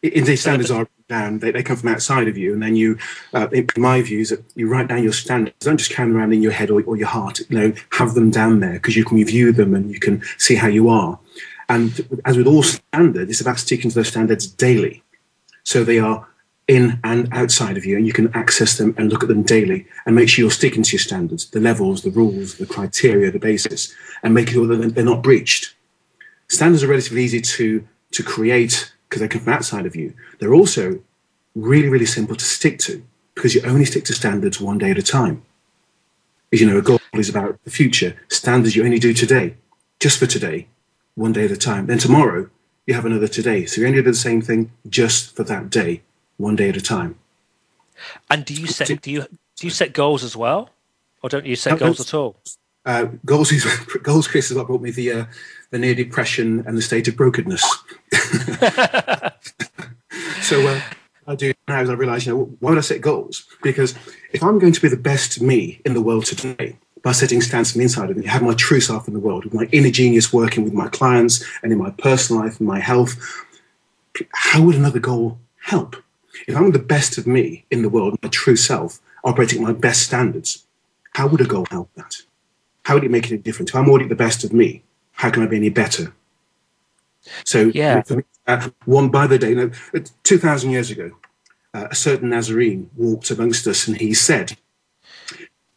[0.01, 1.39] Indeed, standards are down.
[1.39, 2.97] They, they come from outside of you, and then you,
[3.34, 5.55] uh, in my views, that you write down your standards.
[5.60, 7.39] Don't just carry them around in your head or, or your heart.
[7.49, 10.55] You know, have them down there because you can review them and you can see
[10.55, 11.19] how you are.
[11.69, 15.03] And as with all standards, it's about sticking to those standards daily,
[15.63, 16.27] so they are
[16.67, 19.86] in and outside of you, and you can access them and look at them daily
[20.05, 23.39] and make sure you're sticking to your standards, the levels, the rules, the criteria, the
[23.39, 25.75] basis, and make sure that they're not breached.
[26.47, 30.13] Standards are relatively easy to to create because they come from outside of you.
[30.39, 31.01] They're also
[31.55, 34.97] really, really simple to stick to because you only stick to standards one day at
[34.97, 35.43] a time.
[36.51, 38.15] As you know, a goal is about the future.
[38.29, 39.55] Standards you only do today,
[39.99, 40.67] just for today,
[41.15, 41.87] one day at a time.
[41.87, 42.49] Then tomorrow,
[42.85, 43.65] you have another today.
[43.65, 46.01] So you only do the same thing just for that day,
[46.37, 47.17] one day at a time.
[48.29, 49.21] And do you set do you
[49.55, 50.69] do you set goals as well,
[51.21, 52.35] or don't you set goals at all?
[52.85, 53.65] Uh, goals is
[54.03, 54.27] goals.
[54.27, 55.25] Chris is what brought me the uh,
[55.75, 57.61] the near depression and the state of brokenness.
[60.41, 60.79] so uh,
[61.27, 63.45] I do now as I realise, you know, why would I set goals?
[63.61, 63.93] Because
[64.31, 67.73] if I'm going to be the best me in the world today by setting standards
[67.73, 69.89] from the inside of me, have my true self in the world, with my inner
[69.89, 73.17] genius working with my clients and in my personal life and my health,
[74.31, 75.97] how would another goal help?
[76.47, 79.73] If I'm the best of me in the world, my true self, operating at my
[79.73, 80.65] best standards,
[81.15, 82.21] how would a goal help that?
[82.85, 83.71] how would it make any difference?
[83.71, 84.83] If I'm already the best of me,
[85.15, 86.13] how can I be any better?
[87.43, 88.04] So, yeah.
[88.47, 89.71] Uh, one by the day, know,
[90.23, 91.12] 2,000 years ago,
[91.73, 94.58] uh, a certain Nazarene walked amongst us and he said,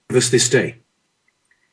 [0.09, 0.77] Give us this day.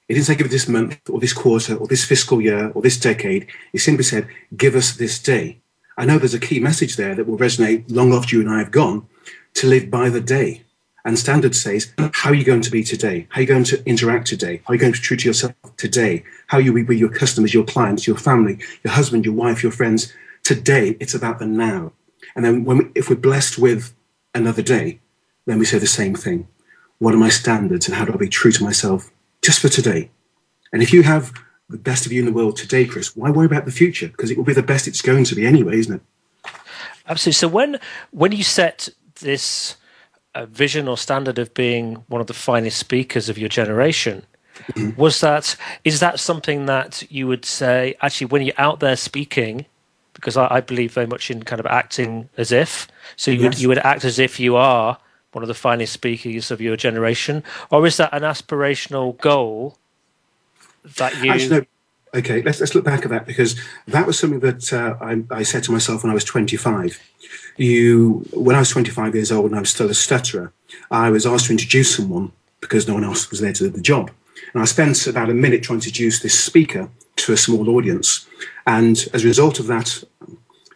[0.07, 2.81] He didn't say give us this month or this quarter or this fiscal year or
[2.81, 3.47] this decade.
[3.71, 5.59] He simply said, Give us this day.
[5.97, 8.59] I know there's a key message there that will resonate long after you and I
[8.59, 9.07] have gone
[9.55, 10.63] to live by the day.
[11.05, 13.27] And standard says, how are you going to be today?
[13.29, 14.61] How are you going to interact today?
[14.65, 16.23] How are you going to be true to yourself today?
[16.47, 19.71] How you you with your customers, your clients, your family, your husband, your wife, your
[19.71, 20.13] friends?
[20.43, 21.91] Today, it's about the now.
[22.35, 23.93] And then when we, if we're blessed with
[24.33, 24.99] another day,
[25.45, 26.47] then we say the same thing.
[26.99, 30.11] What are my standards and how do I be true to myself just for today?
[30.71, 31.33] And if you have
[31.69, 34.07] the best of you in the world today, Chris, why worry about the future?
[34.07, 36.51] Because it will be the best it's going to be anyway, isn't it?
[37.07, 37.33] Absolutely.
[37.33, 37.79] So when
[38.11, 38.89] when you set
[39.21, 39.77] this
[40.35, 44.25] uh, vision or standard of being one of the finest speakers of your generation.
[44.97, 49.65] was that is that something that you would say actually when you're out there speaking?
[50.13, 52.87] Because I, I believe very much in kind of acting as if.
[53.15, 53.43] So you yes.
[53.43, 54.97] would you would act as if you are
[55.33, 59.77] one of the finest speakers of your generation, or is that an aspirational goal
[60.97, 61.31] that you?
[61.31, 61.65] Actually, no.
[62.15, 65.43] Okay, let's let's look back at that because that was something that uh, I, I
[65.43, 66.97] said to myself when I was 25.
[67.57, 70.53] You, when I was 25 years old and I was still a stutterer,
[70.91, 73.81] I was asked to introduce someone because no one else was there to do the
[73.81, 74.11] job.
[74.53, 78.27] And I spent about a minute trying to introduce this speaker to a small audience.
[78.65, 80.03] And as a result of that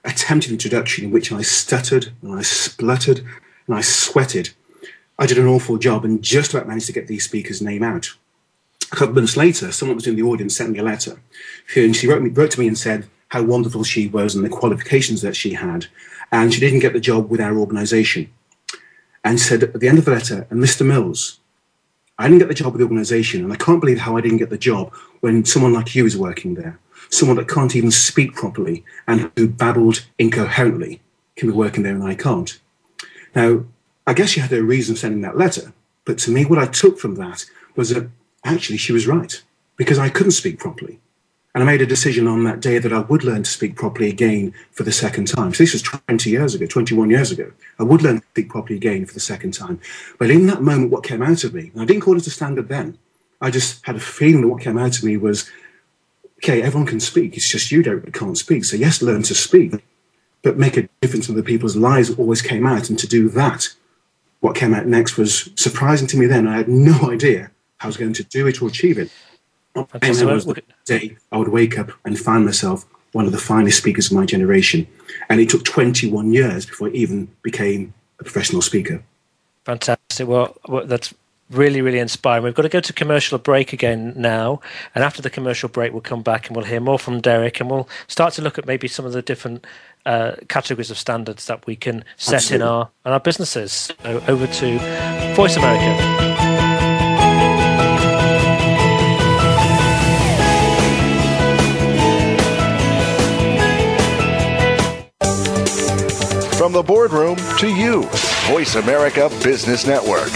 [0.04, 3.20] attempted introduction in which I stuttered and I spluttered
[3.68, 4.52] and I sweated,
[5.18, 8.16] I did an awful job and just about managed to get the speaker's name out
[8.92, 11.20] a couple of months later, someone was in the audience sent me a letter.
[11.76, 14.50] And she wrote, me, wrote to me and said how wonderful she was and the
[14.50, 15.86] qualifications that she had.
[16.32, 18.32] And she didn't get the job with our organization.
[19.24, 20.86] And said at the end of the letter, and Mr.
[20.86, 21.40] Mills,
[22.20, 24.40] I didn't get the job with the organization, and I can't believe how I didn't
[24.40, 26.78] get the job when someone like you is working there.
[27.10, 31.02] Someone that can't even speak properly and who babbled incoherently
[31.38, 32.60] can be working there, and I can't.
[33.34, 33.64] Now,
[34.06, 35.72] I guess she had a reason for sending that letter,
[36.04, 37.46] but to me, what I took from that
[37.78, 38.10] was that
[38.44, 39.42] actually she was right
[39.78, 41.00] because I couldn't speak properly.
[41.60, 44.08] And I made a decision on that day that I would learn to speak properly
[44.08, 45.54] again for the second time.
[45.54, 47.52] So this was 20 years ago, 21 years ago.
[47.78, 49.82] I would learn to speak properly again for the second time.
[50.18, 52.30] But in that moment, what came out of me, and I didn't call it a
[52.30, 52.98] standard then,
[53.42, 55.52] I just had a feeling that what came out of me was,
[56.38, 57.36] okay, everyone can speak.
[57.36, 58.64] It's just you, that can't speak.
[58.64, 59.74] So yes, learn to speak,
[60.44, 62.90] but make a difference in other people's lives always came out.
[62.90, 63.68] And to do that,
[64.40, 66.48] what came out next was surprising to me then.
[66.48, 69.12] I had no idea how I was going to do it or achieve it.
[69.76, 73.38] And then was the day I would wake up and find myself one of the
[73.38, 74.88] finest speakers of my generation.
[75.30, 79.04] And it took 21 years before I even became a professional speaker.
[79.66, 80.28] Fantastic.
[80.28, 81.14] Well, that's
[81.50, 82.44] really, really inspiring.
[82.44, 84.62] We've got to go to commercial break again now.
[84.94, 87.70] And after the commercial break, we'll come back and we'll hear more from Derek and
[87.70, 89.66] we'll start to look at maybe some of the different
[90.06, 92.66] uh, categories of standards that we can set Absolutely.
[92.66, 93.92] in our, in our businesses.
[94.04, 96.69] So over to Voice America.
[106.70, 108.04] From the boardroom to you,
[108.46, 110.30] Voice America Business Network.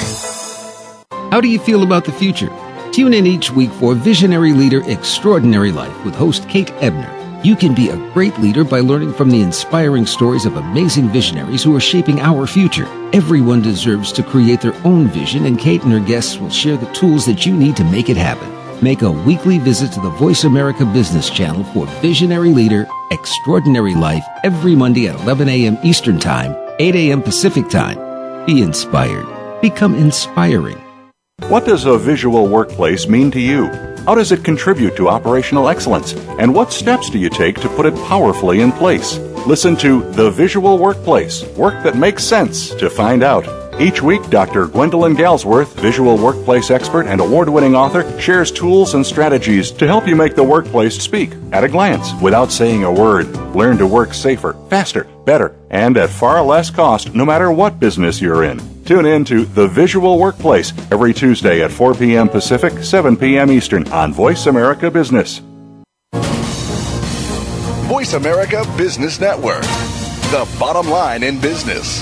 [1.31, 2.49] How do you feel about the future?
[2.91, 7.39] Tune in each week for Visionary Leader Extraordinary Life with host Kate Ebner.
[7.43, 11.61] You can be a great leader by learning from the inspiring stories of amazing visionaries
[11.61, 12.87] who are shaping our future.
[13.13, 16.91] Everyone deserves to create their own vision, and Kate and her guests will share the
[16.93, 18.52] tools that you need to make it happen.
[18.83, 24.25] Make a weekly visit to the Voice America Business Channel for Visionary Leader Extraordinary Life
[24.43, 25.77] every Monday at 11 a.m.
[25.85, 27.21] Eastern Time, 8 a.m.
[27.21, 28.45] Pacific Time.
[28.45, 29.25] Be inspired.
[29.61, 30.83] Become inspiring.
[31.47, 33.67] What does a visual workplace mean to you?
[34.03, 36.11] How does it contribute to operational excellence?
[36.37, 39.17] And what steps do you take to put it powerfully in place?
[39.47, 43.62] Listen to The Visual Workplace Work That Makes Sense to find out.
[43.79, 44.67] Each week, Dr.
[44.67, 50.07] Gwendolyn Galsworth, visual workplace expert and award winning author, shares tools and strategies to help
[50.07, 53.35] you make the workplace speak at a glance without saying a word.
[53.55, 58.21] Learn to work safer, faster, better, and at far less cost no matter what business
[58.21, 58.61] you're in.
[58.85, 62.29] Tune in to The Visual Workplace every Tuesday at 4 p.m.
[62.29, 63.51] Pacific, 7 p.m.
[63.51, 65.41] Eastern on Voice America Business.
[67.87, 69.63] Voice America Business Network,
[70.31, 72.01] the bottom line in business.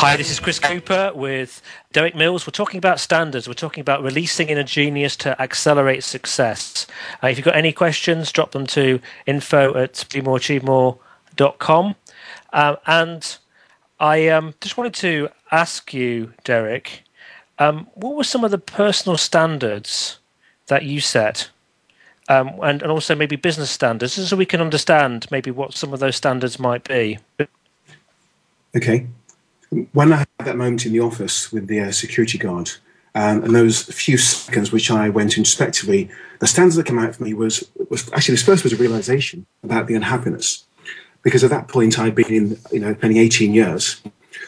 [0.00, 1.60] Hi, this is Chris Cooper with
[1.92, 2.46] Derek Mills.
[2.46, 3.48] We're talking about standards.
[3.48, 6.86] We're talking about releasing inner genius to accelerate success.
[7.20, 11.96] Uh, if you've got any questions, drop them to info at bemoreachievemore.com.
[12.52, 13.38] Um, and
[13.98, 17.02] I um, just wanted to ask you, Derek,
[17.58, 20.20] um, what were some of the personal standards
[20.68, 21.50] that you set?
[22.28, 25.98] Um, and, and also maybe business standards, so we can understand maybe what some of
[25.98, 27.18] those standards might be.
[28.76, 29.08] Okay
[29.92, 32.70] when I had that moment in the office with the uh, security guard,
[33.14, 36.10] um, and those few seconds which I went introspectively,
[36.40, 39.46] the standard that came out for me was was actually this first was a realization
[39.62, 40.66] about the unhappiness,
[41.22, 44.00] because at that point I'd been in you know spending 18 years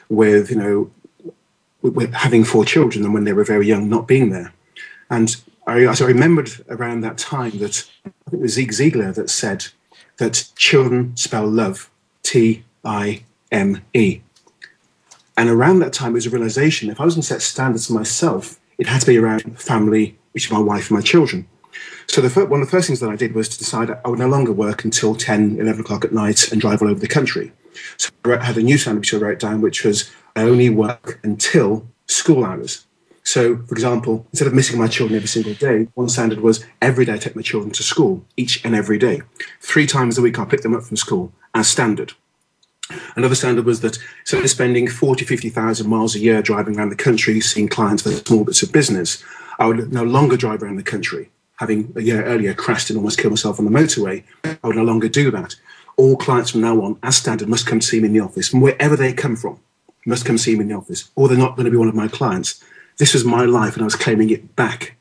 [0.09, 0.91] with you know
[1.83, 4.53] with, having four children and when they were very young not being there,
[5.11, 9.15] and I, so I remembered around that time that I think it was Zig Ziglar
[9.15, 9.67] that said
[10.19, 11.91] that children spell love
[12.23, 14.21] T I M E
[15.41, 17.87] and around that time, it was a realization if I was going to set standards
[17.87, 21.49] for myself, it had to be around family, which is my wife and my children.
[22.09, 24.09] So the first, one of the first things that I did was to decide I
[24.11, 27.09] would no longer work until 10, 11 o'clock at night and drive all over the
[27.09, 27.53] country.
[27.97, 31.19] So I had a new standard which I wrote down, which was I only work
[31.23, 32.87] until school hours.
[33.23, 37.07] So, for example, instead of missing my children every single day, one standard was every
[37.07, 39.23] day I take my children to school, each and every day.
[39.63, 42.13] Three times a week I pick them up from school as standard.
[43.17, 47.41] Another standard was that instead spending 40, 50,000 miles a year driving around the country,
[47.41, 49.23] seeing clients for small bits of business,
[49.59, 51.31] I would no longer drive around the country.
[51.57, 54.85] Having a year earlier crashed and almost killed myself on the motorway, I would no
[54.85, 55.57] longer do that.
[55.97, 58.97] All clients from now on, as standard, must come see me in the office wherever
[58.97, 59.61] they come from,
[60.07, 61.95] must come see me in the office, or they're not going to be one of
[61.95, 62.65] my clients.
[62.97, 64.97] This was my life and I was claiming it back.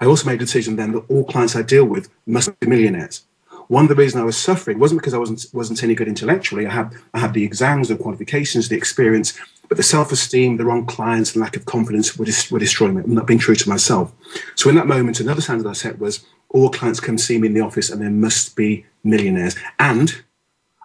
[0.00, 3.24] I also made a decision then that all clients I deal with must be millionaires
[3.70, 6.66] one of the reasons I was suffering wasn't because I wasn't wasn't any good intellectually.
[6.66, 10.86] I had I had the exams, the qualifications, the experience, but the self-esteem, the wrong
[10.86, 13.02] clients, and lack of confidence were, were destroying me.
[13.04, 14.12] I'm not being true to myself.
[14.56, 17.54] So in that moment, another standard I set was all clients come see me in
[17.54, 20.20] the office, and they must be millionaires, and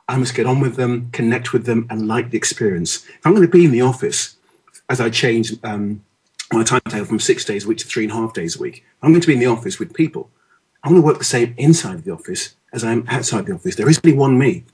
[0.07, 3.03] I must get on with them, connect with them, and like the experience.
[3.07, 4.35] If I'm going to be in the office,
[4.91, 6.03] as I change um,
[6.53, 8.85] my timetable from six days a week to three and a half days a week,
[9.01, 10.29] I'm going to be in the office with people.
[10.83, 13.53] I want to work the same inside of the office as I am outside the
[13.53, 13.75] office.
[13.75, 14.65] There is only one me.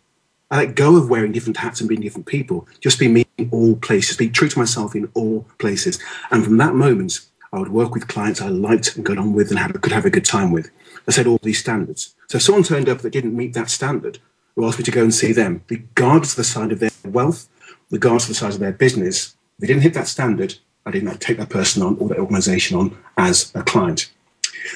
[0.49, 2.67] I let go of wearing different hats and being different people.
[2.81, 4.17] Just be me in all places.
[4.17, 5.97] Be true to myself in all places.
[6.31, 7.21] And from that moment,
[7.53, 10.05] I would work with clients I liked and got on with and have, could have
[10.05, 10.69] a good time with.
[11.07, 12.15] I set all these standards.
[12.27, 14.19] So if someone turned up that didn't meet that standard,
[14.55, 17.47] who asked me to go and see them, regardless of the size of their wealth,
[17.89, 21.21] regardless of the size of their business, if they didn't hit that standard, I didn't
[21.21, 24.11] take that person on or that organization on as a client.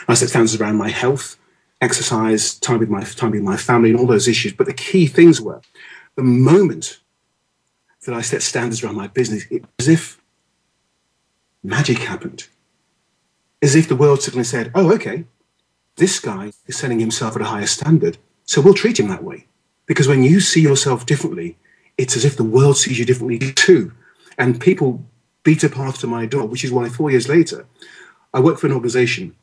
[0.07, 1.37] I set standards around my health,
[1.81, 4.53] exercise, time with my time with my family, and all those issues.
[4.53, 5.61] But the key things were
[6.15, 6.99] the moment
[8.05, 10.21] that I set standards around my business, it was as if
[11.63, 12.47] magic happened.
[13.61, 15.25] As if the world suddenly said, "Oh, okay,
[15.95, 19.47] this guy is setting himself at a higher standard, so we'll treat him that way."
[19.85, 21.57] Because when you see yourself differently,
[21.97, 23.91] it's as if the world sees you differently too.
[24.37, 25.05] And people
[25.43, 27.65] beat a path to my door, which is why four years later,
[28.33, 29.35] I work for an organization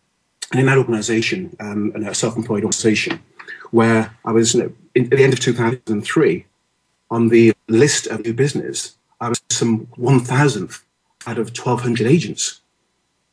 [0.60, 3.20] in that organization, um, a self-employed organization,
[3.70, 6.46] where I was you know, in, at the end of 2003
[7.10, 10.82] on the list of new business, I was some 1,000th
[11.26, 12.60] out of 1,200 agents.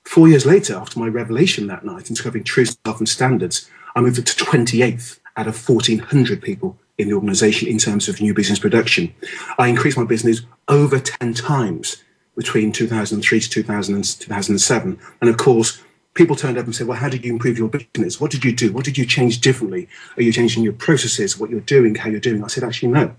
[0.03, 4.15] Four years later, after my revelation that night discovering true self and standards, I moved
[4.26, 9.13] to 28th out of 1,400 people in the organization in terms of new business production.
[9.57, 12.03] I increased my business over 10 times
[12.36, 14.99] between 2003 to 2007.
[15.22, 15.82] And of course,
[16.20, 18.20] people turned up and said, Well, how did you improve your business?
[18.20, 18.74] What did you do?
[18.74, 19.88] What did you change differently?
[20.17, 22.43] Are you changing your processes, what you're doing, how you're doing?
[22.43, 23.15] I said, Actually, no.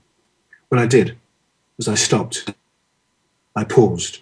[0.68, 1.16] What I did
[1.78, 2.53] was I stopped.
[3.57, 4.20] I paused.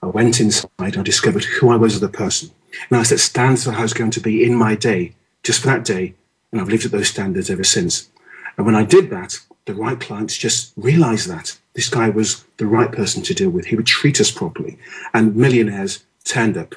[0.00, 2.52] I went inside I discovered who I was as a person.
[2.88, 5.60] And I set standards for how I was going to be in my day, just
[5.60, 6.14] for that day.
[6.52, 8.08] And I've lived at those standards ever since.
[8.56, 12.66] And when I did that, the right clients just realized that this guy was the
[12.66, 13.66] right person to deal with.
[13.66, 14.78] He would treat us properly.
[15.12, 16.76] And millionaires turned up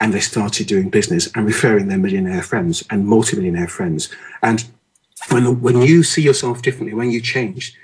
[0.00, 4.08] and they started doing business and referring their millionaire friends and multimillionaire friends.
[4.42, 4.64] And
[5.30, 7.74] when, when you see yourself differently, when you change,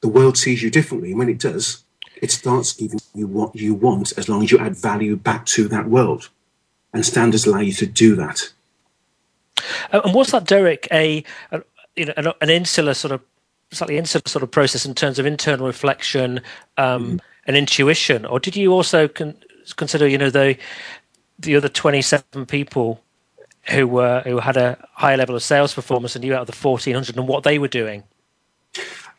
[0.00, 1.10] the world sees you differently.
[1.10, 1.84] And when it does,
[2.20, 5.68] it starts giving you what you want as long as you add value back to
[5.68, 6.28] that world.
[6.92, 8.52] And standards allow you to do that.
[9.92, 11.62] Uh, and was that, Derek, a, a
[11.96, 13.20] you know, an, an, insular sort of
[13.70, 16.40] slightly insular sort of process in terms of internal reflection
[16.78, 17.20] um, mm.
[17.46, 19.36] and intuition, or did you also con-
[19.76, 20.56] consider, you know, the
[21.40, 23.02] the other 27 people
[23.70, 26.68] who were who had a higher level of sales performance than you out of the
[26.68, 28.04] 1400 and what they were doing?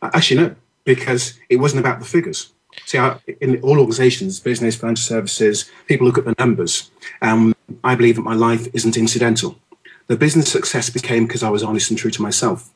[0.02, 0.54] Actually, no,
[0.84, 2.52] because it wasn't about the figures.
[2.86, 2.98] See,
[3.40, 6.90] in all organizations, business, financial services, people look at the numbers.
[7.20, 7.54] Um,
[7.84, 9.58] I believe that my life isn't incidental.
[10.06, 12.70] The business success became because I was honest and true to myself.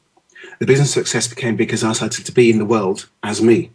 [0.59, 3.71] The business success became because I started to be in the world as me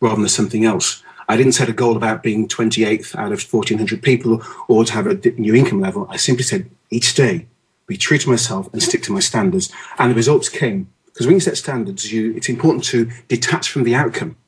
[0.00, 1.02] rather than something else.
[1.30, 5.06] I didn't set a goal about being 28th out of 1,400 people or to have
[5.06, 6.08] a new income level.
[6.10, 7.46] I simply said each day,
[7.86, 9.70] be true to myself and stick to my standards.
[9.96, 10.92] And the results came.
[11.06, 14.38] Because when you set standards, you, it's important to detach from the outcome.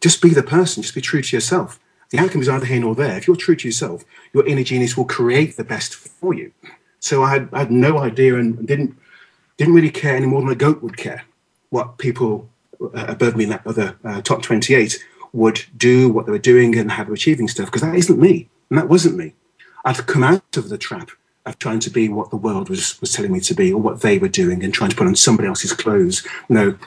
[0.00, 1.80] Just be the person, just be true to yourself.
[2.10, 3.16] The outcome is either here nor there.
[3.16, 6.52] If you're true to yourself, your inner genius will create the best for you.
[7.00, 8.96] So I had, I had no idea and didn't
[9.56, 11.24] didn't really care any more than a goat would care
[11.70, 12.48] what people
[12.80, 15.04] uh, above me in that other uh, top 28
[15.38, 18.18] would do, what they were doing, and how they were achieving stuff, because that isn't
[18.18, 18.48] me.
[18.70, 19.34] And that wasn't me.
[19.84, 21.10] I'd come out of the trap
[21.46, 24.02] of trying to be what the world was, was telling me to be or what
[24.02, 26.26] they were doing and trying to put on somebody else's clothes.
[26.48, 26.78] You know,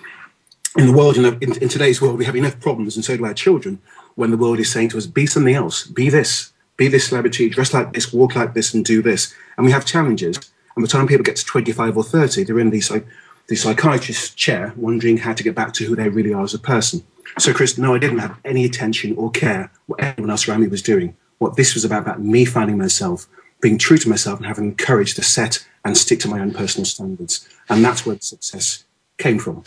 [0.77, 3.25] in the world, in, in, in today's world, we have enough problems, and so do
[3.25, 3.81] our children,
[4.15, 7.49] when the world is saying to us, be something else, be this, be this celebrity,
[7.49, 9.33] dress like this, walk like this, and do this.
[9.57, 10.37] And we have challenges.
[10.75, 13.05] And the time people get to 25 or 30, they're in these like
[13.47, 16.59] the psychiatrist's chair, wondering how to get back to who they really are as a
[16.59, 17.03] person.
[17.37, 20.67] So, Chris, no, I didn't have any attention or care what anyone else around me
[20.67, 21.15] was doing.
[21.37, 23.27] What this was about, about me finding myself,
[23.61, 26.53] being true to myself, and having the courage to set and stick to my own
[26.53, 27.47] personal standards.
[27.69, 28.83] And that's where the success
[29.17, 29.63] came from.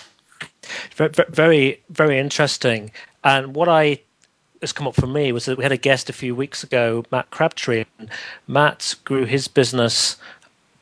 [0.97, 2.91] Very, very interesting.
[3.23, 4.01] And what I
[4.61, 7.05] has come up for me was that we had a guest a few weeks ago,
[7.11, 7.85] Matt Crabtree.
[7.99, 8.09] And
[8.47, 10.17] Matt grew his business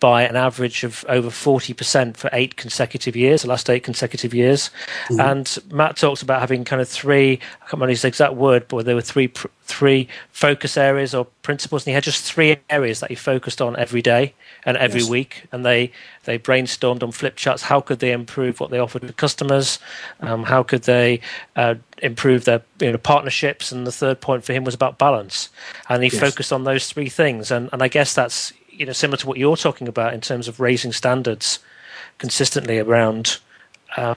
[0.03, 4.69] by an average of over 40% for eight consecutive years, the last eight consecutive years.
[5.07, 5.21] Mm-hmm.
[5.21, 8.85] And Matt talks about having kind of three, I can't remember his exact word, but
[8.85, 9.33] there were three
[9.65, 11.83] three focus areas or principles.
[11.83, 14.35] And he had just three areas that he focused on every day
[14.65, 15.09] and every yes.
[15.09, 15.45] week.
[15.53, 15.93] And they,
[16.25, 17.63] they brainstormed on flip charts.
[17.63, 19.79] How could they improve what they offered to customers?
[20.21, 21.21] Um, how could they
[21.55, 23.71] uh, improve their you know, partnerships?
[23.71, 25.49] And the third point for him was about balance.
[25.89, 26.21] And he yes.
[26.21, 27.53] focused on those three things.
[27.53, 30.49] And, and I guess that's you know similar to what you're talking about in terms
[30.49, 31.61] of raising standards
[32.19, 33.39] consistently around
[33.97, 34.17] um,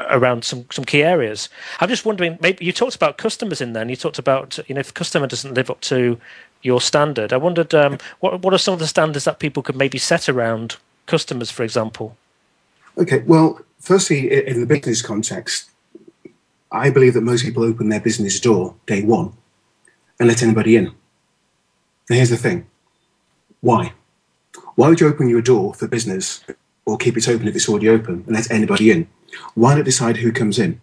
[0.00, 1.48] around some some key areas.
[1.78, 4.74] I'm just wondering, maybe you talked about customers in there, and you talked about you
[4.74, 6.18] know if the customer doesn't live up to
[6.62, 7.32] your standard.
[7.32, 10.28] I wondered um, what what are some of the standards that people could maybe set
[10.28, 12.16] around customers, for example.
[12.98, 15.70] Okay, well, firstly, in the business context,
[16.72, 19.34] I believe that most people open their business door day one
[20.18, 20.86] and let anybody in.
[20.86, 22.66] And here's the thing:
[23.60, 23.92] why?
[24.76, 26.44] Why would you open your door for business
[26.86, 29.08] or keep it open if it's already open and let anybody in?
[29.54, 30.80] Why not decide who comes in?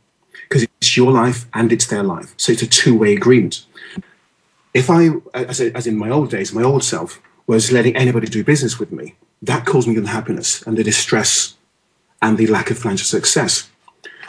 [0.47, 2.33] Because it's your life and it's their life.
[2.37, 3.65] So it's a two way agreement.
[4.73, 8.43] If I, as, as in my old days, my old self, was letting anybody do
[8.43, 11.55] business with me, that caused me unhappiness and the distress
[12.21, 13.69] and the lack of financial success.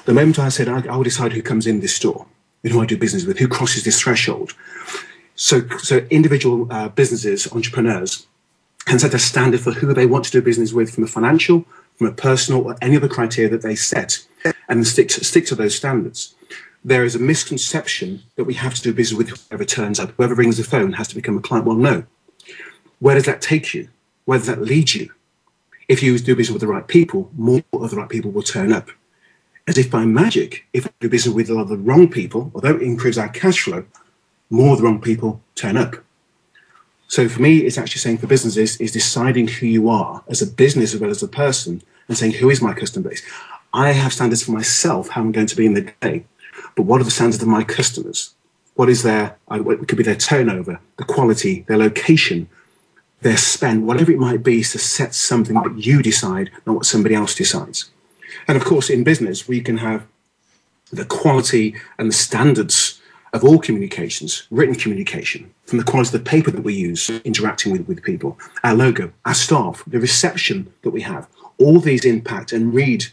[0.04, 2.26] The moment I said, I, I will decide who comes in this store,
[2.62, 4.54] and who I do business with, who crosses this threshold.
[5.34, 8.26] So, so individual uh, businesses, entrepreneurs,
[8.88, 11.66] can set a standard for who they want to do business with from a financial,
[11.96, 14.24] from a personal, or any other criteria that they set,
[14.68, 16.34] and stick to, stick to those standards.
[16.82, 20.12] There is a misconception that we have to do business with whoever turns up.
[20.16, 21.66] Whoever rings the phone has to become a client.
[21.66, 22.04] Well, no.
[22.98, 23.88] Where does that take you?
[24.24, 25.12] Where does that lead you?
[25.88, 28.72] If you do business with the right people, more of the right people will turn
[28.72, 28.88] up.
[29.66, 32.50] As if by magic, if we do business with a lot of the wrong people,
[32.54, 33.84] although it improves our cash flow,
[34.48, 35.96] more of the wrong people turn up.
[37.08, 40.46] So for me, it's actually saying for businesses is deciding who you are as a
[40.46, 43.22] business as well as a person and saying, who is my customer base?
[43.72, 46.24] I have standards for myself, how I'm going to be in the day,
[46.76, 48.34] but what are the standards of my customers?
[48.74, 52.48] What is their, it could be their turnover, the quality, their location,
[53.22, 57.14] their spend, whatever it might be, to set something that you decide, not what somebody
[57.14, 57.90] else decides.
[58.46, 60.06] And of course, in business, we can have
[60.92, 62.87] the quality and the standards
[63.32, 67.72] of all communications, written communication, from the quality of the paper that we use interacting
[67.72, 72.52] with, with people, our logo, our staff, the reception that we have, all these impact
[72.52, 73.04] and read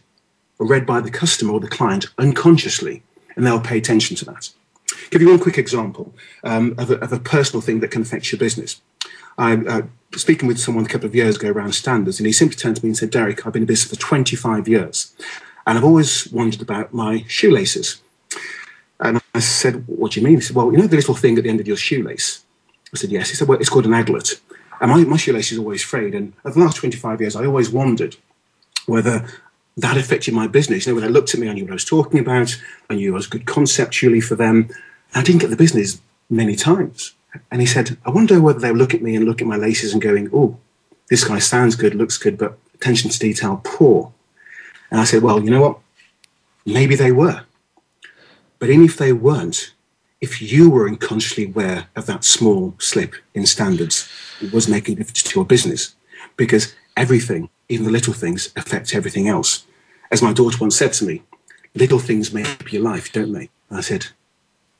[0.59, 3.03] are read by the customer or the client unconsciously,
[3.36, 4.49] and they'll pay attention to that.
[5.09, 6.13] Give you one quick example
[6.43, 8.82] um, of, a, of, a, personal thing that can affect your business.
[9.38, 9.82] I'm uh,
[10.16, 12.86] speaking with someone a couple of years ago around standards, and he simply turned to
[12.86, 15.13] me and said, Derek, I've been in business for 25 years,
[15.68, 18.01] and I've always wondered about my shoelaces.
[19.00, 20.36] And I said, What do you mean?
[20.36, 22.43] He said, Well, you know the little thing at the end of your shoelace?
[22.93, 23.30] I said, Yes.
[23.30, 24.39] He said, Well, it's called an aglet.
[24.82, 26.16] And my, my shoelace is always frayed.
[26.16, 28.18] And over the last 25 years, I always wondered
[28.86, 29.28] whether
[29.78, 30.86] that affected my business.
[30.86, 32.56] You know, when they looked at me, I knew what I was talking about.
[32.89, 34.70] I knew I was good conceptually for them.
[35.14, 37.14] I didn't get the business many times.
[37.52, 39.93] And he said, I wonder whether they'll look at me and look at my laces
[39.93, 40.58] and going, Oh,
[41.10, 44.12] this guy sounds good, looks good, but attention to detail poor.
[44.91, 45.80] And I said, well, you know what?
[46.66, 47.43] Maybe they were.
[48.66, 49.76] But even if they weren't,
[50.22, 54.09] if you were unconsciously aware of that small slip in standards,
[54.41, 55.93] it was making a difference to your business
[56.36, 59.68] because everything, even the little things, affect everything else.
[60.11, 61.22] As my daughter once said to me,
[61.76, 63.51] little things make up your life, don't they?
[63.70, 64.07] I said,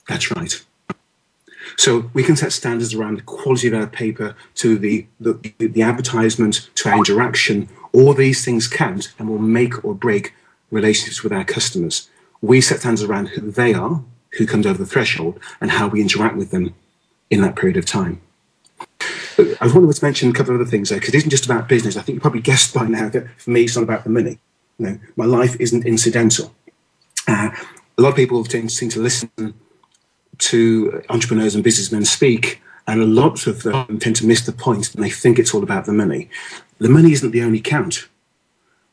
[0.08, 0.66] that's right.
[1.78, 5.84] So we can set standards around the quality of our paper to the, the, the
[5.84, 7.70] advertisement to our interaction.
[7.94, 10.34] All these things count and will make or break
[10.72, 12.10] relationships with our customers.
[12.46, 16.00] We set standards around who they are, who comes over the threshold, and how we
[16.00, 16.76] interact with them
[17.32, 18.22] in that period of time.
[19.60, 21.68] I wanted to mention a couple of other things there because it isn't just about
[21.68, 21.98] business.
[21.98, 24.38] I think you probably guessed by now that for me it's not about the money.
[24.78, 26.54] You know, my life isn't incidental.
[27.28, 27.50] Uh,
[27.98, 29.56] a lot of people seem to listen
[30.38, 34.94] to entrepreneurs and businessmen speak, and a lot of them tend to miss the point
[34.94, 36.30] and they think it's all about the money.
[36.78, 38.08] The money isn't the only count.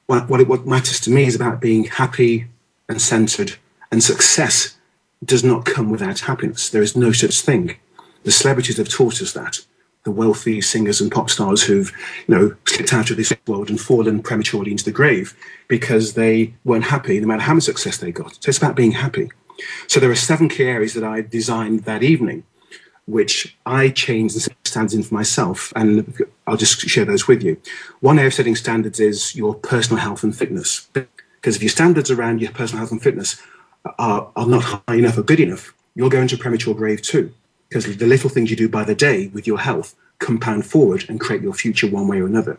[0.07, 2.46] What, what, what matters to me is about being happy
[2.93, 3.57] and centered,
[3.90, 4.76] and success
[5.24, 6.70] does not come without happiness.
[6.70, 7.76] There is no such thing.
[8.24, 9.59] The celebrities have taught us that.
[10.05, 11.93] The wealthy singers and pop stars who've,
[12.26, 15.34] you know, slipped out of this world and fallen prematurely into the grave
[15.68, 18.34] because they weren't happy, no matter how much success they got.
[18.43, 19.30] So it's about being happy.
[19.86, 22.43] So there are seven key areas that I designed that evening,
[23.07, 27.43] which I changed and set standards in for myself, and I'll just share those with
[27.45, 27.57] you.
[28.01, 30.88] One area of setting standards is your personal health and fitness,
[31.43, 33.43] because if your standards around your personal health and fitness
[33.99, 37.34] are, are not high enough or good enough, you'll go into a premature grave too,
[37.68, 41.20] because the little things you do by the day with your health compound forward and
[41.20, 42.59] create your future one way or another.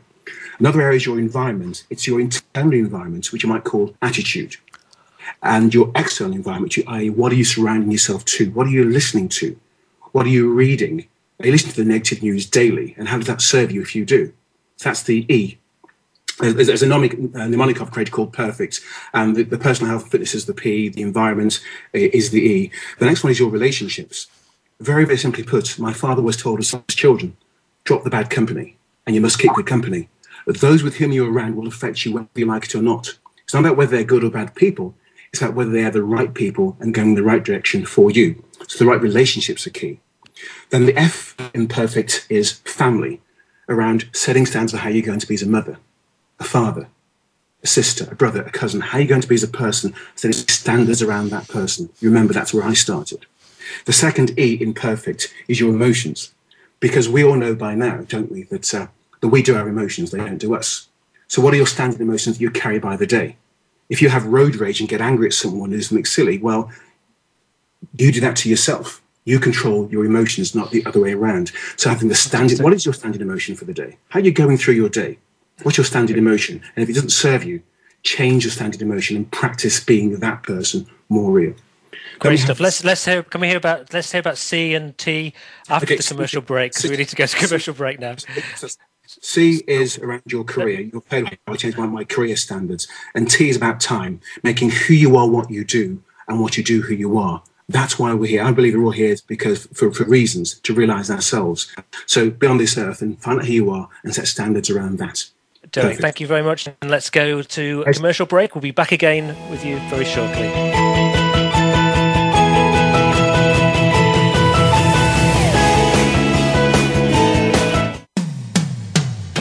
[0.60, 1.86] Another area is your environment.
[1.90, 4.58] It's your internal environment, which you might call attitude
[5.42, 8.52] and your external environment, i.e., what are you surrounding yourself to?
[8.52, 9.60] What are you listening to?
[10.12, 11.08] What are you reading?
[11.40, 12.96] Are you listening to the negative news daily?
[12.98, 14.34] And how does that serve you if you do?
[14.78, 15.58] So that's the E.
[16.40, 18.82] There's, a mnemonic, uh, mnemonic I've created called Perfect,
[19.14, 21.60] and the, the, personal health and fitness is the P, the environment
[21.94, 22.72] is the E.
[22.98, 24.28] The next one is your relationships.
[24.80, 27.38] Very, very simply put, my father was told as children,
[27.84, 30.10] drop the bad company, and you must keep good company.
[30.48, 33.18] Those with whom you're around will affect you whether you like it or not.
[33.44, 34.96] It's not about whether they're good or bad people.
[35.32, 38.12] It's about whether they are the right people and going in the right direction for
[38.12, 38.44] you.
[38.68, 40.00] So the right relationships are key.
[40.70, 43.22] Then the F in perfect is family,
[43.70, 45.78] around setting standards for how you're going to be as a mother,
[46.44, 46.88] a father,
[47.64, 49.94] a sister, a brother, a cousin, how are you're going to be as a person,
[50.16, 51.90] setting standards around that person.
[52.00, 53.26] You remember that's where I started.
[53.86, 56.34] The second E in perfect is your emotions,
[56.80, 58.88] because we all know by now, don't we, that, uh,
[59.22, 60.90] that we do our emotions, they don't do us.
[61.28, 63.38] So what are your standard emotions that you carry by the day?
[63.90, 66.72] if you have road rage and get angry at someone who does something silly, well,
[67.98, 69.02] you do that to yourself.
[69.26, 71.52] You control your emotions, not the other way around.
[71.78, 73.98] So having the standard, what is your standard emotion for the day?
[74.10, 75.20] How are you going through your day?
[75.62, 76.62] What's your standard emotion?
[76.76, 77.62] And if it doesn't serve you,
[78.02, 81.54] change your standard emotion and practice being that person more real.
[82.20, 82.60] Great stuff.
[82.60, 83.24] Let's let's hear.
[83.24, 85.34] Can we hear about let's hear about C and T
[85.70, 88.16] after okay, the commercial break because we need to go to commercial break now.
[89.06, 90.82] C is around your career.
[90.82, 92.88] Your pay I change my, my career standards.
[93.14, 96.64] And T is about time, making who you are what you do and what you
[96.64, 97.44] do who you are.
[97.70, 98.44] That's why we're here.
[98.44, 101.74] I believe we're all here because for, for reasons to realize ourselves.
[102.06, 104.98] So be on this earth and find out who you are and set standards around
[105.00, 105.26] that.
[105.74, 106.68] Derek, thank you very much.
[106.68, 108.54] And let's go to a commercial break.
[108.54, 110.48] We'll be back again with you very shortly.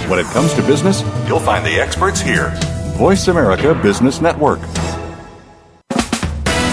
[0.08, 2.50] When it comes to business, you'll find the experts here.
[2.96, 4.60] Voice America Business Network.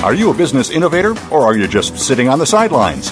[0.04, 3.12] Are you a business innovator or are you just sitting on the sidelines?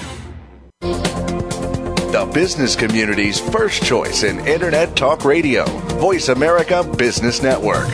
[2.33, 5.65] business community's first choice in Internet Talk Radio.
[5.99, 7.89] Voice America Business Network.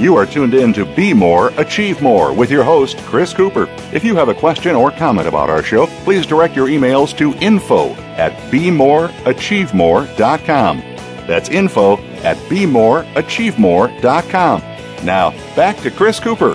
[0.00, 3.66] You are tuned in to Be More, Achieve More with your host, Chris Cooper.
[3.92, 7.32] If you have a question or comment about our show, please direct your emails to
[7.34, 10.93] info at bemoreachievemore.com.
[11.26, 14.60] That's info at bemoreachievemore.com.
[15.04, 16.54] Now, back to Chris Cooper.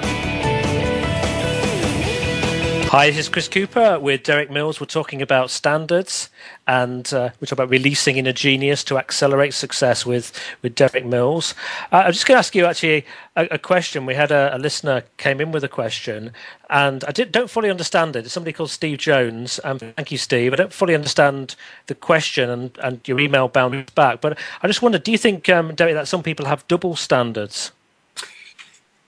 [2.91, 4.79] Hi, this is Chris Cooper with Derek Mills.
[4.79, 6.31] We're talking about standards
[6.65, 10.33] and uh, we're talking about releasing inner genius to accelerate success with,
[10.63, 11.53] with Derek Mills.
[11.91, 14.07] Uh, I'm just going to ask you actually a, a question.
[14.07, 16.33] We had a, a, listener came in with a question
[16.67, 18.25] and I did, don't fully understand it.
[18.25, 19.59] It's somebody called Steve Jones.
[19.63, 20.51] Um, thank you, Steve.
[20.53, 24.81] I don't fully understand the question and, and your email bounced back, but I just
[24.81, 27.71] wondered, do you think, um, Derek, that some people have double standards?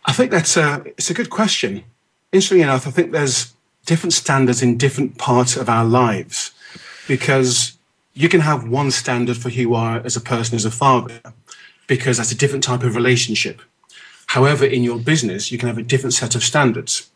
[0.06, 1.84] I think that's a, it's a good question.
[2.32, 3.56] Interestingly enough, I think there's
[3.92, 6.52] different standards in different parts of our lives
[7.10, 7.78] because
[8.14, 11.20] you can have one standard for who you are as a person, as a father,
[11.88, 13.62] because that's a different type of relationship.
[14.28, 17.10] However, in your business, you can have a different set of standards.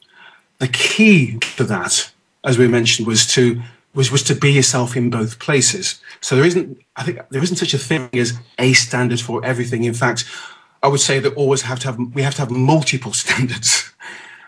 [0.58, 2.12] The key to that,
[2.44, 3.62] as we mentioned, was to
[3.94, 6.02] was, was to be yourself in both places.
[6.20, 9.86] So there isn't, I think, there isn't such a thing as a standard for everything.
[9.86, 10.26] In fact,
[10.84, 13.94] I would say that always have to have we have to have multiple standards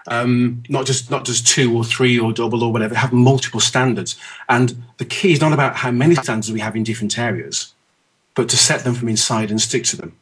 [0.08, 2.96] um, not just not just two or three or double or whatever.
[2.96, 4.18] Have multiple standards,
[4.50, 7.74] and the key is not about how many standards we have in different areas,
[8.36, 10.18] but to set them from inside and stick to them.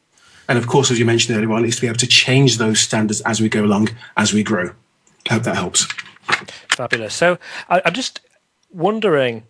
[0.48, 2.80] And of course, as you mentioned earlier on, is to be able to change those
[2.80, 4.72] standards as we go along, as we grow.
[5.30, 5.88] I hope that helps.
[6.70, 7.14] Fabulous.
[7.14, 7.38] So
[7.70, 8.22] I, I'm just
[8.72, 9.44] wondering.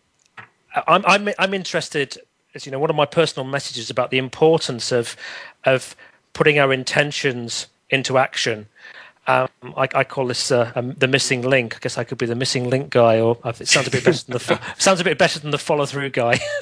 [0.87, 2.17] I'm I'm I'm interested.
[2.53, 5.15] As you know, one of my personal messages about the importance of
[5.63, 5.95] of
[6.33, 8.67] putting our intentions into action
[9.27, 11.75] um, I, I, call this uh, um, the missing link.
[11.75, 14.03] I guess I could be the missing link guy, or uh, it sounds a bit
[14.03, 16.39] better than the fo- sounds a bit better than the follow through guy.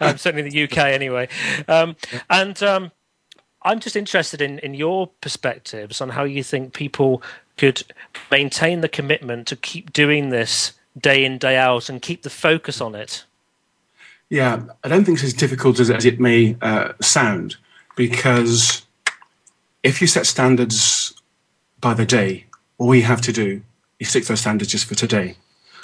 [0.00, 1.28] um, certainly in the UK, anyway.
[1.68, 1.96] Um,
[2.30, 2.92] and um,
[3.62, 7.22] I'm just interested in in your perspectives on how you think people
[7.58, 7.82] could
[8.30, 12.80] maintain the commitment to keep doing this day in day out and keep the focus
[12.80, 13.24] on it.
[14.30, 17.56] Yeah, I don't think it's as difficult as, as it may uh, sound,
[17.96, 18.86] because
[19.82, 21.12] if you set standards
[21.82, 22.46] by the day.
[22.78, 23.60] All you have to do
[23.98, 25.36] is stick to those standards just for today.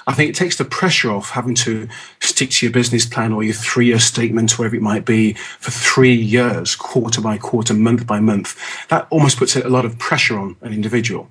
[0.06, 1.86] I think it takes the pressure off having to
[2.20, 5.70] stick to your business plan or your three year statement, wherever it might be, for
[5.70, 8.56] three years, quarter by quarter, month by month.
[8.88, 11.28] That almost puts a lot of pressure on an individual.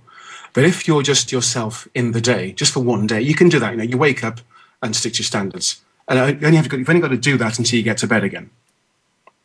[0.53, 3.59] But if you're just yourself in the day, just for one day, you can do
[3.59, 3.72] that.
[3.72, 4.41] You know, you wake up
[4.84, 5.82] and stick to your standards.
[6.07, 8.07] And you only have to, you've only got to do that until you get to
[8.07, 8.51] bed again.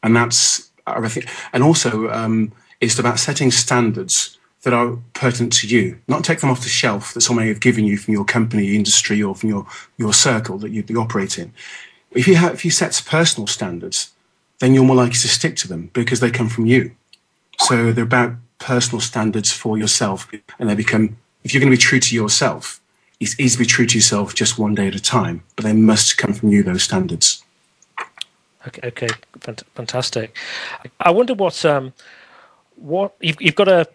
[0.02, 5.66] And that's, I think, and also um, it's about setting standards that are pertinent to
[5.66, 5.98] you.
[6.08, 9.22] Not take them off the shelf that someone have given you from your company, industry,
[9.22, 9.66] or from your,
[9.98, 11.52] your circle that you operate in.
[12.12, 14.12] If you, have, if you set personal standards,
[14.60, 16.92] then you're more likely to stick to them because they come from you.
[17.58, 21.80] So they're about personal standards for yourself, and they become, if you're going to be
[21.80, 22.80] true to yourself,
[23.18, 25.72] it's easy to be true to yourself just one day at a time, but they
[25.72, 27.44] must come from you, those standards.
[28.66, 29.08] Okay, okay,
[29.74, 30.36] fantastic.
[31.00, 31.92] I wonder what um,
[32.76, 33.88] what you've, you've got a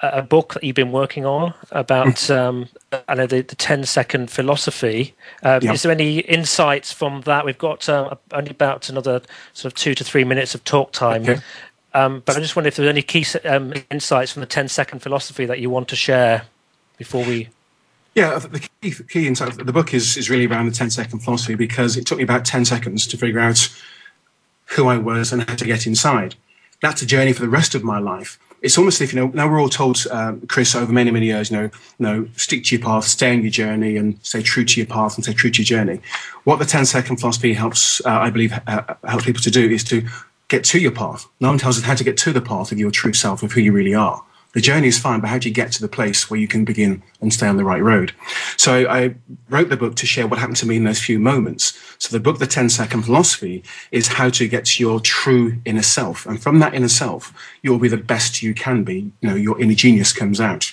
[0.00, 2.36] a book that you've been working on about mm.
[2.36, 2.68] um,
[3.08, 5.14] I know the, the 10 second philosophy.
[5.42, 5.74] Um, yep.
[5.74, 7.44] Is there any insights from that?
[7.44, 9.22] We've got uh, only about another
[9.54, 11.22] sort of two to three minutes of talk time.
[11.22, 11.40] Okay.
[11.94, 15.00] Um, but I just wonder if there's any key um, insights from the 10 second
[15.00, 16.44] philosophy that you want to share
[16.96, 17.48] before we.
[18.14, 21.20] Yeah, the key, key insight of the book is, is really around the 10 second
[21.20, 23.68] philosophy because it took me about 10 seconds to figure out
[24.66, 26.36] who I was and how to get inside.
[26.82, 29.48] That's a journey for the rest of my life it's almost if you know now
[29.48, 32.76] we're all told, um, Chris, over many many years, you know, you know, stick to
[32.76, 35.50] your path, stay on your journey, and stay true to your path and stay true
[35.50, 36.00] to your journey.
[36.44, 39.84] What the 10 second philosophy helps, uh, I believe, uh, helps people to do is
[39.84, 40.06] to
[40.48, 41.26] get to your path.
[41.40, 43.52] No one tells us how to get to the path of your true self, of
[43.52, 44.22] who you really are.
[44.58, 46.64] The journey is fine, but how do you get to the place where you can
[46.64, 48.10] begin and stay on the right road?
[48.56, 49.14] So I
[49.48, 51.78] wrote the book to share what happened to me in those few moments.
[51.98, 55.84] So the book, The 10 Second Philosophy, is how to get to your true inner
[55.84, 56.26] self.
[56.26, 57.32] And from that inner self,
[57.62, 59.12] you'll be the best you can be.
[59.20, 60.72] You know, your inner genius comes out.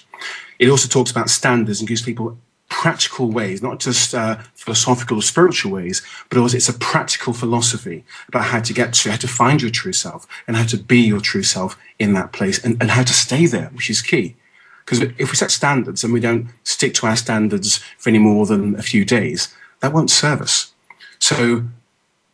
[0.57, 2.39] It also talks about standards and gives people
[2.81, 8.03] practical ways, not just uh, philosophical or spiritual ways, but also it's a practical philosophy
[8.27, 10.99] about how to get to, how to find your true self and how to be
[10.99, 14.35] your true self in that place and, and how to stay there, which is key.
[14.83, 18.45] Because if we set standards and we don't stick to our standards for any more
[18.45, 20.73] than a few days, that won't serve us.
[21.17, 21.63] So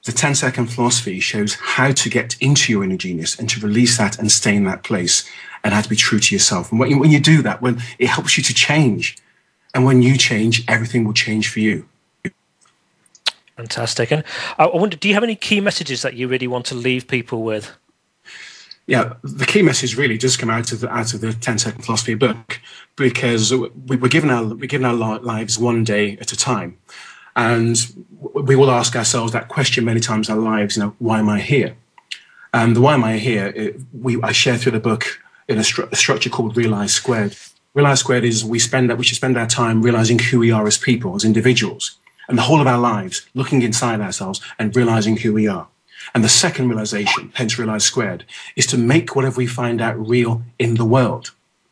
[0.05, 3.99] the 10 second philosophy shows how to get into your inner genius and to release
[3.99, 5.23] that and stay in that place
[5.63, 6.71] and how to be true to yourself.
[6.71, 9.17] And when you, when you do that, when it helps you to change,
[9.74, 11.88] and when you change, everything will change for you.
[13.57, 14.11] Fantastic.
[14.11, 14.24] And
[14.57, 17.43] I wonder, do you have any key messages that you really want to leave people
[17.43, 17.72] with?
[18.88, 21.84] Yeah, the key message really does come out of the out of the 10 second
[21.84, 22.59] philosophy book
[22.95, 26.78] because we, are given our we're given our lives one day at a time,
[27.36, 27.78] and
[28.34, 30.76] we will ask ourselves that question many times in our lives.
[30.76, 31.78] You know, why am I here?
[32.53, 33.53] And the why am I here?
[33.55, 37.38] It, we I share through the book in a, stru- a structure called Realize Squared
[37.74, 40.67] Realize Squared is we spend that we should spend our time realizing who we are
[40.67, 41.97] as people, as individuals,
[42.28, 45.69] and the whole of our lives looking inside ourselves and realizing who we are.
[46.13, 48.26] And the second realization, hence Realize Squared,
[48.57, 51.32] is to make whatever we find out real in the world.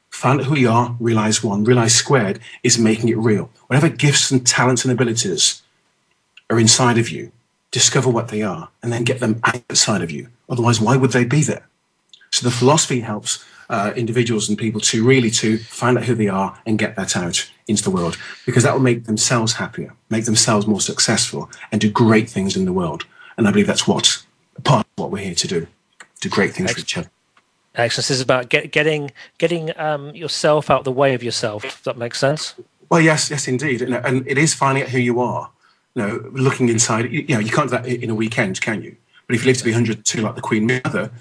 [0.09, 1.65] Find out who you are, realize one.
[1.65, 3.49] Realize Squared is making it real.
[3.67, 5.63] Whatever gifts and talents and abilities
[6.49, 7.33] are inside of you,
[7.71, 10.29] discover what they are, and then get them outside of you.
[10.47, 11.67] Otherwise, why would they be there?
[12.31, 16.27] So the philosophy helps uh, individuals and people to really to find out who they
[16.27, 20.25] are and get that out into the world because that will make themselves happier, make
[20.25, 23.05] themselves more successful, and do great things in the world.
[23.37, 24.23] And I believe that's what
[24.63, 25.67] part of what we're here to do,
[26.19, 26.75] do great things Excellent.
[26.75, 27.11] for each other.
[27.75, 28.07] Excellent.
[28.07, 31.63] This is about get, getting getting um, yourself out the way of yourself.
[31.63, 32.55] If that makes sense?
[32.89, 35.51] Well, yes, yes, indeed, and, and it is finding out who you are.
[35.93, 37.11] You know, looking inside.
[37.11, 38.95] You know, you can't do that in a weekend, can you?
[39.27, 41.11] But if you live to be 102 like the Queen Mother,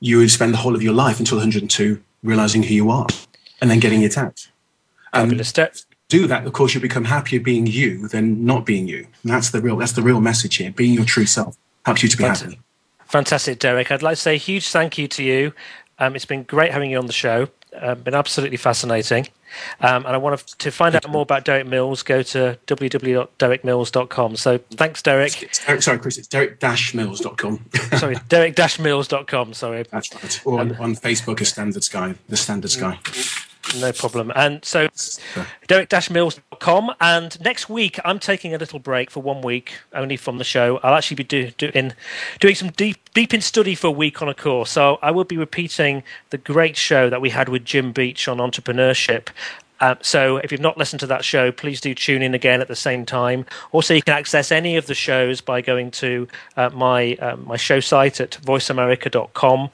[0.00, 3.06] you would spend the whole of your life until 102 realizing who you are
[3.60, 4.48] and then getting it out.
[5.12, 5.30] Um,
[6.08, 9.06] do that, of course, you become happier being you than not being you.
[9.22, 10.70] And that's the real that's the real message here.
[10.70, 12.50] Being your true self helps you to be Fantastic.
[12.50, 12.60] happy.
[13.06, 13.90] Fantastic, Derek.
[13.90, 15.52] I'd like to say a huge thank you to you.
[15.98, 17.48] Um, it's been great having you on the show.
[17.74, 19.28] Uh, been absolutely fascinating.
[19.80, 22.02] Um, and I want to find out more about Derek Mills.
[22.02, 24.36] Go to www.derekmills.com.
[24.36, 25.50] So thanks, Derek.
[25.66, 26.18] Derek sorry, Chris.
[26.18, 27.70] It's derek-mills.com.
[27.98, 29.54] sorry, derek-mills.com.
[29.54, 29.84] Sorry.
[29.90, 30.40] That's right.
[30.44, 32.14] Or on, um, on Facebook, a standard guy.
[32.28, 32.98] The standard guy.
[33.80, 34.32] No problem.
[34.34, 34.88] And so,
[35.66, 36.94] derek-mills.com.
[37.00, 40.78] And next week, I'm taking a little break for one week, only from the show.
[40.82, 41.92] I'll actually be do, doing
[42.40, 44.70] doing some deep deep in study for a week on a course.
[44.70, 48.38] So I will be repeating the great show that we had with Jim Beach on
[48.38, 49.28] entrepreneurship.
[49.80, 52.68] Um, so if you've not listened to that show, please do tune in again at
[52.68, 53.44] the same time.
[53.72, 57.56] Also, you can access any of the shows by going to uh, my uh, my
[57.56, 59.70] show site at voiceamerica.com.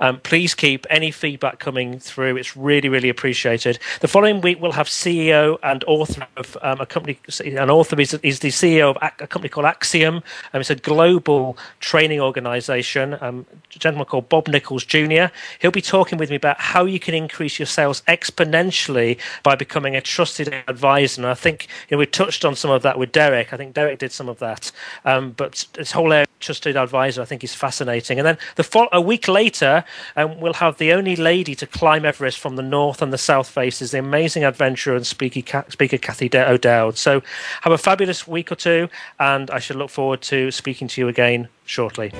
[0.00, 2.36] Um, please keep any feedback coming through.
[2.36, 3.78] It's really, really appreciated.
[4.00, 7.18] The following week, we'll have CEO and author of um, a company.
[7.44, 10.22] An author is, is the CEO of a company called Axiom.
[10.52, 13.16] Um, it's a global training organization.
[13.20, 15.26] Um, a gentleman called Bob Nichols Jr.
[15.60, 19.96] He'll be talking with me about how you can increase your sales exponentially by becoming
[19.96, 21.22] a trusted advisor.
[21.22, 23.52] And I think you know, we touched on some of that with Derek.
[23.52, 24.70] I think Derek did some of that.
[25.04, 28.18] Um, but this whole area of trusted advisor, I think, is fascinating.
[28.18, 29.84] And then the fo- a week later,
[30.14, 33.48] and we'll have the only lady to climb Everest from the north and the south
[33.48, 36.96] faces, the amazing adventurer and speaker, speaker Cathy O'Dowd.
[36.98, 37.22] So
[37.62, 41.08] have a fabulous week or two, and I should look forward to speaking to you
[41.08, 42.12] again shortly.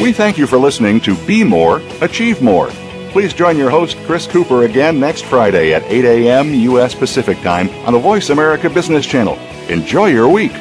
[0.00, 2.68] We thank you for listening to Be More, Achieve More.
[3.10, 6.52] Please join your host, Chris Cooper, again next Friday at 8 a.m.
[6.52, 6.96] U.S.
[6.96, 9.38] Pacific Time on the Voice America Business Channel.
[9.68, 10.52] Enjoy your week.